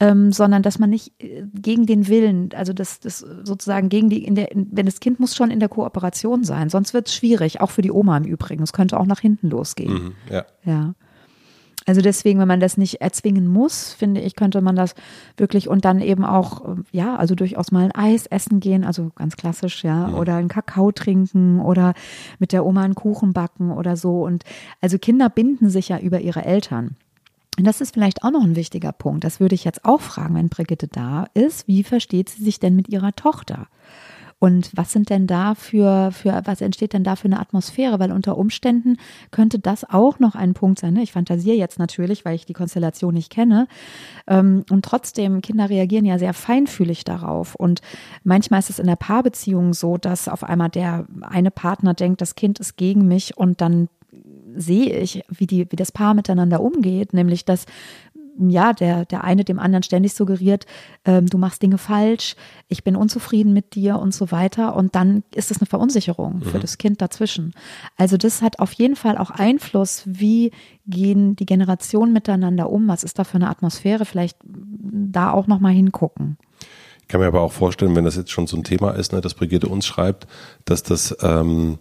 ähm, 0.00 0.32
sondern 0.32 0.64
dass 0.64 0.80
man 0.80 0.90
nicht 0.90 1.12
äh, 1.22 1.44
gegen 1.54 1.86
den 1.86 2.08
Willen, 2.08 2.48
also 2.56 2.72
das, 2.72 2.98
das 2.98 3.20
sozusagen 3.20 3.88
gegen 3.88 4.10
die, 4.10 4.24
in 4.24 4.34
der, 4.34 4.48
wenn 4.52 4.84
das 4.84 4.98
Kind 4.98 5.20
muss 5.20 5.36
schon 5.36 5.52
in 5.52 5.60
der 5.60 5.68
Kooperation 5.68 6.42
sein, 6.42 6.70
sonst 6.70 6.92
wird 6.92 7.06
es 7.06 7.14
schwierig, 7.14 7.60
auch 7.60 7.70
für 7.70 7.82
die 7.82 7.92
Oma 7.92 8.16
im 8.16 8.24
Übrigen. 8.24 8.64
Es 8.64 8.72
könnte 8.72 8.98
auch 8.98 9.06
nach 9.06 9.20
hinten 9.20 9.48
losgehen. 9.48 9.92
Mhm, 9.92 10.14
ja. 10.28 10.44
ja. 10.64 10.94
Also 11.86 12.00
deswegen, 12.00 12.38
wenn 12.38 12.48
man 12.48 12.60
das 12.60 12.76
nicht 12.76 13.00
erzwingen 13.00 13.48
muss, 13.48 13.92
finde 13.92 14.20
ich, 14.20 14.36
könnte 14.36 14.60
man 14.60 14.76
das 14.76 14.94
wirklich 15.36 15.68
und 15.68 15.84
dann 15.84 16.00
eben 16.00 16.24
auch, 16.24 16.64
äh, 16.64 16.74
ja, 16.92 17.16
also 17.16 17.34
durchaus 17.34 17.72
mal 17.72 17.84
ein 17.84 17.92
Eis 17.92 18.26
essen 18.26 18.60
gehen, 18.60 18.84
also 18.84 19.10
ganz 19.16 19.36
klassisch, 19.36 19.84
ja, 19.84 20.08
ja. 20.08 20.14
oder 20.14 20.36
einen 20.36 20.48
Kakao 20.48 20.92
trinken 20.92 21.60
oder 21.60 21.94
mit 22.38 22.52
der 22.52 22.64
Oma 22.64 22.82
einen 22.82 22.94
Kuchen 22.94 23.32
backen 23.32 23.70
oder 23.70 23.96
so. 23.96 24.22
Und 24.24 24.44
also 24.80 24.98
Kinder 24.98 25.28
binden 25.28 25.70
sich 25.70 25.88
ja 25.88 25.98
über 25.98 26.20
ihre 26.20 26.44
Eltern. 26.44 26.96
Und 27.58 27.66
das 27.66 27.80
ist 27.80 27.94
vielleicht 27.94 28.24
auch 28.24 28.30
noch 28.30 28.44
ein 28.44 28.56
wichtiger 28.56 28.92
Punkt. 28.92 29.24
Das 29.24 29.38
würde 29.38 29.54
ich 29.54 29.64
jetzt 29.64 29.84
auch 29.84 30.00
fragen, 30.00 30.34
wenn 30.36 30.48
Brigitte 30.48 30.88
da 30.88 31.26
ist. 31.34 31.68
Wie 31.68 31.84
versteht 31.84 32.30
sie 32.30 32.42
sich 32.42 32.60
denn 32.60 32.74
mit 32.74 32.88
ihrer 32.88 33.14
Tochter? 33.14 33.66
Und 34.42 34.72
was 34.74 34.90
sind 34.90 35.08
denn 35.08 35.28
da 35.28 35.54
für, 35.54 36.10
für, 36.10 36.42
was 36.46 36.60
entsteht 36.60 36.94
denn 36.94 37.04
da 37.04 37.14
für 37.14 37.26
eine 37.26 37.38
Atmosphäre? 37.38 38.00
Weil 38.00 38.10
unter 38.10 38.36
Umständen 38.36 38.96
könnte 39.30 39.60
das 39.60 39.88
auch 39.88 40.18
noch 40.18 40.34
ein 40.34 40.52
Punkt 40.52 40.80
sein. 40.80 40.94
Ne? 40.94 41.04
Ich 41.04 41.12
fantasiere 41.12 41.54
jetzt 41.54 41.78
natürlich, 41.78 42.24
weil 42.24 42.34
ich 42.34 42.44
die 42.44 42.52
Konstellation 42.52 43.14
nicht 43.14 43.30
kenne. 43.30 43.68
Ähm, 44.26 44.64
und 44.68 44.84
trotzdem, 44.84 45.42
Kinder 45.42 45.70
reagieren 45.70 46.04
ja 46.06 46.18
sehr 46.18 46.34
feinfühlig 46.34 47.04
darauf. 47.04 47.54
Und 47.54 47.82
manchmal 48.24 48.58
ist 48.58 48.70
es 48.70 48.80
in 48.80 48.88
der 48.88 48.96
Paarbeziehung 48.96 49.74
so, 49.74 49.96
dass 49.96 50.26
auf 50.26 50.42
einmal 50.42 50.70
der 50.70 51.06
eine 51.20 51.52
Partner 51.52 51.94
denkt, 51.94 52.20
das 52.20 52.34
Kind 52.34 52.58
ist 52.58 52.76
gegen 52.76 53.06
mich 53.06 53.36
und 53.36 53.60
dann 53.60 53.88
sehe 54.56 54.98
ich, 54.98 55.22
wie, 55.28 55.46
die, 55.46 55.70
wie 55.70 55.76
das 55.76 55.92
Paar 55.92 56.14
miteinander 56.14 56.60
umgeht, 56.60 57.12
nämlich 57.12 57.44
dass 57.44 57.66
ja, 58.38 58.72
der, 58.72 59.04
der 59.04 59.24
eine 59.24 59.44
dem 59.44 59.58
anderen 59.58 59.82
ständig 59.82 60.14
suggeriert, 60.14 60.66
ähm, 61.04 61.26
du 61.26 61.38
machst 61.38 61.62
Dinge 61.62 61.78
falsch, 61.78 62.34
ich 62.68 62.84
bin 62.84 62.96
unzufrieden 62.96 63.52
mit 63.52 63.74
dir 63.74 63.98
und 63.98 64.14
so 64.14 64.30
weiter. 64.30 64.74
Und 64.76 64.94
dann 64.94 65.22
ist 65.34 65.50
es 65.50 65.58
eine 65.58 65.66
Verunsicherung 65.66 66.36
mhm. 66.36 66.42
für 66.42 66.58
das 66.58 66.78
Kind 66.78 67.00
dazwischen. 67.02 67.52
Also 67.96 68.16
das 68.16 68.42
hat 68.42 68.58
auf 68.58 68.72
jeden 68.72 68.96
Fall 68.96 69.18
auch 69.18 69.30
Einfluss, 69.30 70.02
wie 70.06 70.50
gehen 70.86 71.36
die 71.36 71.46
Generationen 71.46 72.12
miteinander 72.12 72.70
um, 72.70 72.88
was 72.88 73.04
ist 73.04 73.18
da 73.18 73.24
für 73.24 73.36
eine 73.36 73.50
Atmosphäre, 73.50 74.04
vielleicht 74.04 74.38
da 74.44 75.32
auch 75.32 75.46
nochmal 75.46 75.72
hingucken. 75.72 76.38
Ich 77.02 77.08
kann 77.08 77.20
mir 77.20 77.26
aber 77.26 77.42
auch 77.42 77.52
vorstellen, 77.52 77.94
wenn 77.94 78.04
das 78.04 78.16
jetzt 78.16 78.30
schon 78.30 78.46
so 78.46 78.56
ein 78.56 78.64
Thema 78.64 78.92
ist, 78.92 79.12
ne, 79.12 79.20
dass 79.20 79.34
Brigitte 79.34 79.68
uns 79.68 79.86
schreibt, 79.86 80.26
dass 80.64 80.82
das 80.82 81.14
ähm, 81.20 81.78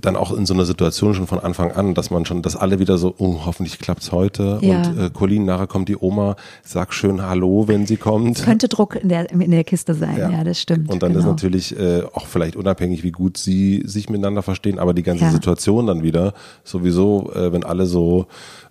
dann 0.00 0.16
auch 0.16 0.32
in 0.32 0.46
so 0.46 0.54
einer 0.54 0.64
Situation 0.64 1.14
schon 1.14 1.26
von 1.26 1.40
Anfang 1.40 1.72
an, 1.72 1.94
dass 1.94 2.10
man 2.10 2.24
schon, 2.24 2.42
dass 2.42 2.56
alle 2.56 2.78
wieder 2.78 2.98
so, 2.98 3.14
oh, 3.18 3.42
hoffentlich 3.44 3.78
klappt's 3.78 4.12
heute. 4.12 4.58
Ja. 4.62 4.82
Und 4.82 4.98
äh, 4.98 5.10
Colin, 5.10 5.44
nachher 5.44 5.66
kommt 5.66 5.88
die 5.88 5.96
Oma, 5.96 6.36
sag 6.62 6.94
schön 6.94 7.22
Hallo, 7.22 7.68
wenn 7.68 7.86
sie 7.86 7.96
kommt. 7.96 8.42
Könnte 8.42 8.68
Druck 8.68 8.96
in 8.96 9.08
der, 9.08 9.30
in 9.30 9.50
der 9.50 9.64
Kiste 9.64 9.94
sein, 9.94 10.16
ja, 10.16 10.30
ja 10.30 10.44
das 10.44 10.60
stimmt. 10.60 10.90
Und 10.90 11.02
dann 11.02 11.12
genau. 11.12 11.24
ist 11.24 11.26
natürlich 11.26 11.78
äh, 11.78 12.02
auch 12.12 12.26
vielleicht 12.26 12.56
unabhängig, 12.56 13.02
wie 13.02 13.12
gut 13.12 13.36
sie 13.36 13.82
sich 13.84 14.08
miteinander 14.08 14.42
verstehen, 14.42 14.78
aber 14.78 14.94
die 14.94 15.02
ganze 15.02 15.24
ja. 15.24 15.30
Situation 15.30 15.86
dann 15.86 16.02
wieder, 16.02 16.34
sowieso, 16.62 17.32
äh, 17.34 17.52
wenn 17.52 17.64
alle 17.64 17.86
so, 17.86 18.26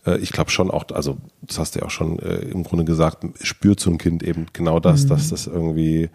äh, 0.06 0.18
ich 0.20 0.32
glaube 0.32 0.52
schon 0.52 0.72
auch, 0.72 0.86
also 0.94 1.18
das 1.42 1.60
hast 1.60 1.76
du 1.76 1.80
ja 1.80 1.86
auch 1.86 1.92
schon 1.92 2.20
äh, 2.20 2.36
im 2.36 2.64
Grunde 2.64 2.86
gesagt, 2.86 3.26
spürt 3.42 3.80
so 3.80 3.92
ein 3.92 3.98
Kind 3.98 4.24
eben 4.24 4.48
genau 4.54 4.80
das, 4.80 5.04
mhm. 5.04 5.10
dass 5.10 5.30
das 5.30 5.48
irgendwie 5.48 6.10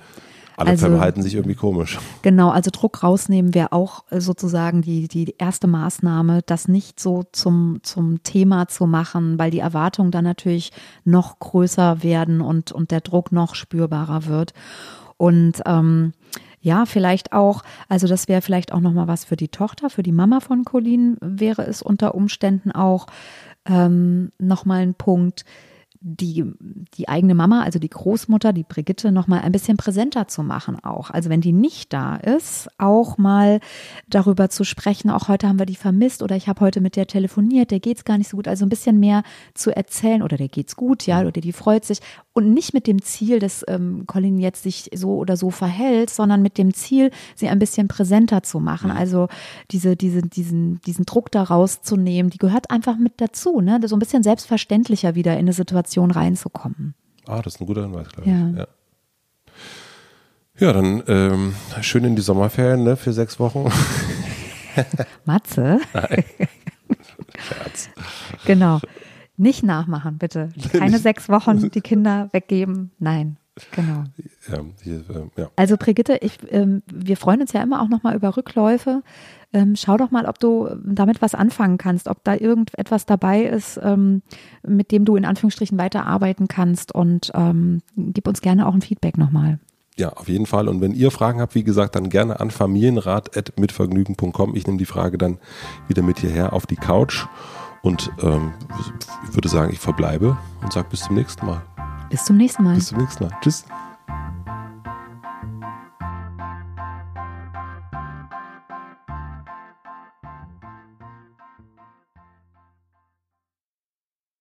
alle 0.59 0.71
also, 0.71 0.89
verhalten 0.89 1.23
sich 1.23 1.35
irgendwie 1.35 1.55
komisch. 1.55 1.99
Genau, 2.23 2.51
also 2.51 2.71
Druck 2.73 3.03
rausnehmen 3.03 3.55
wäre 3.55 3.73
auch 3.73 4.05
äh, 4.11 4.21
sozusagen 4.21 4.83
die, 4.83 5.07
die 5.07 5.35
erste 5.39 5.69
Maßnahme, 5.69 6.43
das 6.45 6.67
nicht 6.67 6.99
so 6.99 7.25
zum, 7.33 7.79
zum 7.83 8.23
Thema 8.25 8.67
zu 8.67 8.87
machen, 8.87 9.39
weil 9.39 9.51
die 9.51 9.61
Erwartungen 9.61 10.11
dann 10.11 10.25
natürlich 10.25 10.73
noch 11.05 11.39
größer 11.39 12.03
werden 12.03 12.41
und, 12.41 12.73
und 12.73 12.91
der 12.91 13.01
Druck 13.01 13.31
noch 13.31 13.55
spürbarer 13.55 14.27
wird. 14.27 14.53
Und 15.17 15.63
ähm, 15.65 16.13
ja, 16.61 16.87
vielleicht 16.87 17.33
auch, 17.33 17.63
also 17.89 18.09
das 18.09 18.27
wäre 18.27 18.43
vielleicht 18.43 18.73
auch 18.73 18.81
nochmal 18.81 19.07
was 19.07 19.25
für 19.25 19.37
die 19.37 19.49
Tochter, 19.49 19.91
für 19.91 20.03
die 20.03 20.13
Mama 20.13 20.41
von 20.41 20.65
Colin 20.65 21.17
wäre 21.21 21.63
es 21.63 21.83
unter 21.83 22.15
Umständen 22.15 22.73
auch 22.73 23.07
ähm, 23.65 24.33
nochmal 24.39 24.81
ein 24.81 24.95
Punkt, 24.95 25.45
die, 26.01 26.45
die 26.95 27.09
eigene 27.09 27.35
Mama, 27.35 27.63
also 27.63 27.79
die 27.79 27.89
Großmutter, 27.89 28.53
die 28.53 28.63
Brigitte, 28.63 29.11
noch 29.11 29.27
mal 29.27 29.41
ein 29.41 29.53
bisschen 29.53 29.77
präsenter 29.77 30.29
zu 30.29 30.43
machen 30.43 30.79
auch. 30.85 31.11
Also 31.11 31.29
wenn 31.29 31.41
die 31.41 31.53
nicht 31.53 31.93
da 31.93 32.17
ist, 32.17 32.69
auch 32.79 33.19
mal 33.19 33.61
darüber 34.09 34.49
zu 34.49 34.65
sprechen, 34.65 35.11
auch 35.11 35.29
heute 35.29 35.49
haben 35.49 35.59
wir 35.59 35.67
die 35.67 35.75
vermisst 35.75 36.23
oder 36.23 36.37
ich 36.37 36.49
habe 36.49 36.61
heute 36.61 36.81
mit 36.81 36.95
der 36.95 37.07
telefoniert, 37.07 37.73
der 37.73 37.81
geht's 37.81 38.05
gar 38.05 38.17
nicht 38.17 38.29
so 38.29 38.37
gut. 38.37 38.47
Also 38.47 38.65
ein 38.65 38.69
bisschen 38.69 39.01
mehr 39.01 39.23
zu 39.55 39.75
erzählen 39.75 40.23
oder 40.23 40.37
der 40.37 40.49
geht's 40.49 40.77
gut, 40.77 41.07
ja, 41.07 41.21
oder 41.23 41.33
die 41.33 41.53
freut 41.53 41.85
sich. 41.85 41.99
Und 42.33 42.55
nicht 42.55 42.75
mit 42.75 42.87
dem 42.87 43.03
Ziel, 43.03 43.41
dass 43.41 43.65
ähm, 43.67 44.05
Colin 44.07 44.39
jetzt 44.39 44.63
sich 44.63 44.91
so 44.95 45.17
oder 45.17 45.37
so 45.37 45.51
verhält, 45.51 46.11
sondern 46.11 46.43
mit 46.43 46.59
dem 46.59 46.75
Ziel, 46.75 47.11
sie 47.35 47.49
ein 47.49 47.59
bisschen 47.59 47.89
präsenter 47.89 48.45
zu 48.45 48.61
machen. 48.61 48.93
Also 48.93 49.27
diese, 49.73 49.97
diese, 49.97 50.23
diesen, 50.23 50.81
diesen 50.83 51.05
Druck 51.05 51.33
da 51.33 51.43
rauszunehmen, 51.43 52.31
die 52.31 52.39
gehört 52.39 52.71
einfach 52.71 52.97
mit 52.97 53.15
dazu, 53.21 53.61
ne? 53.61 53.81
So 53.85 53.97
ein 53.97 53.99
bisschen 53.99 54.23
selbstverständlicher 54.23 55.17
wieder 55.17 55.33
in 55.33 55.41
eine 55.41 55.53
Situation 55.53 55.88
reinzukommen. 55.97 56.95
Ah, 57.27 57.43
das 57.43 57.55
ist 57.55 57.61
ein 57.61 57.67
guter 57.67 57.83
Hinweis, 57.83 58.09
glaube 58.09 58.29
ich. 58.29 58.37
Ja. 58.37 58.49
ja. 58.61 58.67
Ja, 60.61 60.73
dann 60.73 61.05
ähm, 61.07 61.55
schön 61.83 62.03
in 62.05 62.17
die 62.17 62.23
Sommerferien 62.23 62.83
ne, 62.83 62.97
für 62.97 63.13
sechs 63.13 63.39
Wochen. 63.39 63.71
Matze. 65.25 65.81
Nein. 65.93 66.25
Scherz. 67.39 67.91
Genau. 68.45 68.81
Nicht 69.37 69.63
nachmachen, 69.63 70.19
bitte. 70.19 70.49
Keine 70.73 70.99
sechs 70.99 71.29
Wochen 71.29 71.71
die 71.71 71.81
Kinder 71.81 72.29
weggeben. 72.33 72.91
Nein. 72.99 73.37
Genau. 73.71 74.05
Ja, 74.51 74.65
hier, 74.83 74.97
äh, 74.97 75.41
ja. 75.41 75.51
Also 75.57 75.77
Brigitte, 75.77 76.19
ich, 76.21 76.39
ähm, 76.51 76.83
wir 76.87 77.17
freuen 77.17 77.41
uns 77.41 77.53
ja 77.53 77.63
immer 77.63 77.83
auch 77.83 77.89
nochmal 77.89 78.17
über 78.17 78.37
Rückläufe. 78.37 79.03
Ähm, 79.53 79.77
schau 79.77 79.97
doch 79.97 80.11
mal, 80.11 80.27
ob 80.27 80.39
du 80.39 80.69
damit 80.85 81.23
was 81.23 81.35
anfangen 81.35 81.79
kannst, 81.79 82.09
ob 82.09 82.23
da 82.25 82.35
irgendetwas 82.35 83.07
dabei 83.07 83.45
ist, 83.45 83.81
ähm, 83.83 84.23
mit 84.67 84.93
dem 84.93 85.05
du 85.05 85.17
in 85.17 85.25
Anführungsstrichen 85.25 85.79
weiterarbeiten 85.79 86.49
kannst 86.49 86.95
und 86.95 87.31
ähm, 87.35 87.81
gib 87.97 88.29
uns 88.29 88.43
gerne 88.43 88.67
auch 88.67 88.75
ein 88.75 88.83
Feedback 88.83 89.17
nochmal. 89.17 89.59
Ja, 89.97 90.11
auf 90.11 90.29
jeden 90.29 90.47
Fall. 90.47 90.69
Und 90.69 90.81
wenn 90.81 90.93
ihr 90.93 91.11
Fragen 91.11 91.41
habt, 91.41 91.57
wie 91.57 91.65
gesagt, 91.65 91.97
dann 91.97 92.09
gerne 92.09 92.39
an 92.39 92.53
familienrat.mitvergnügen.com. 92.53 94.55
Ich 94.55 94.67
nehme 94.67 94.79
die 94.79 94.85
Frage 94.85 95.19
dann 95.19 95.39
wieder 95.89 96.03
mit 96.03 96.21
hierher 96.21 96.53
auf 96.53 96.67
die 96.67 96.77
Couch. 96.77 97.27
Und 97.83 98.13
ähm, 98.23 98.53
ich 99.25 99.35
würde 99.35 99.49
sagen, 99.49 99.73
ich 99.73 99.81
verbleibe 99.81 100.37
und 100.63 100.73
sage 100.73 100.89
bis 100.91 101.01
zum 101.01 101.17
nächsten 101.17 101.47
Mal. 101.47 101.63
Bis 102.11 102.25
zum 102.25 102.37
nächsten 102.37 102.63
Mal. 102.63 102.77
Bis 102.77 102.87
zum 102.87 102.99
nächsten 102.99 103.25
Mal. 103.25 103.33
Tschüss. 103.43 103.65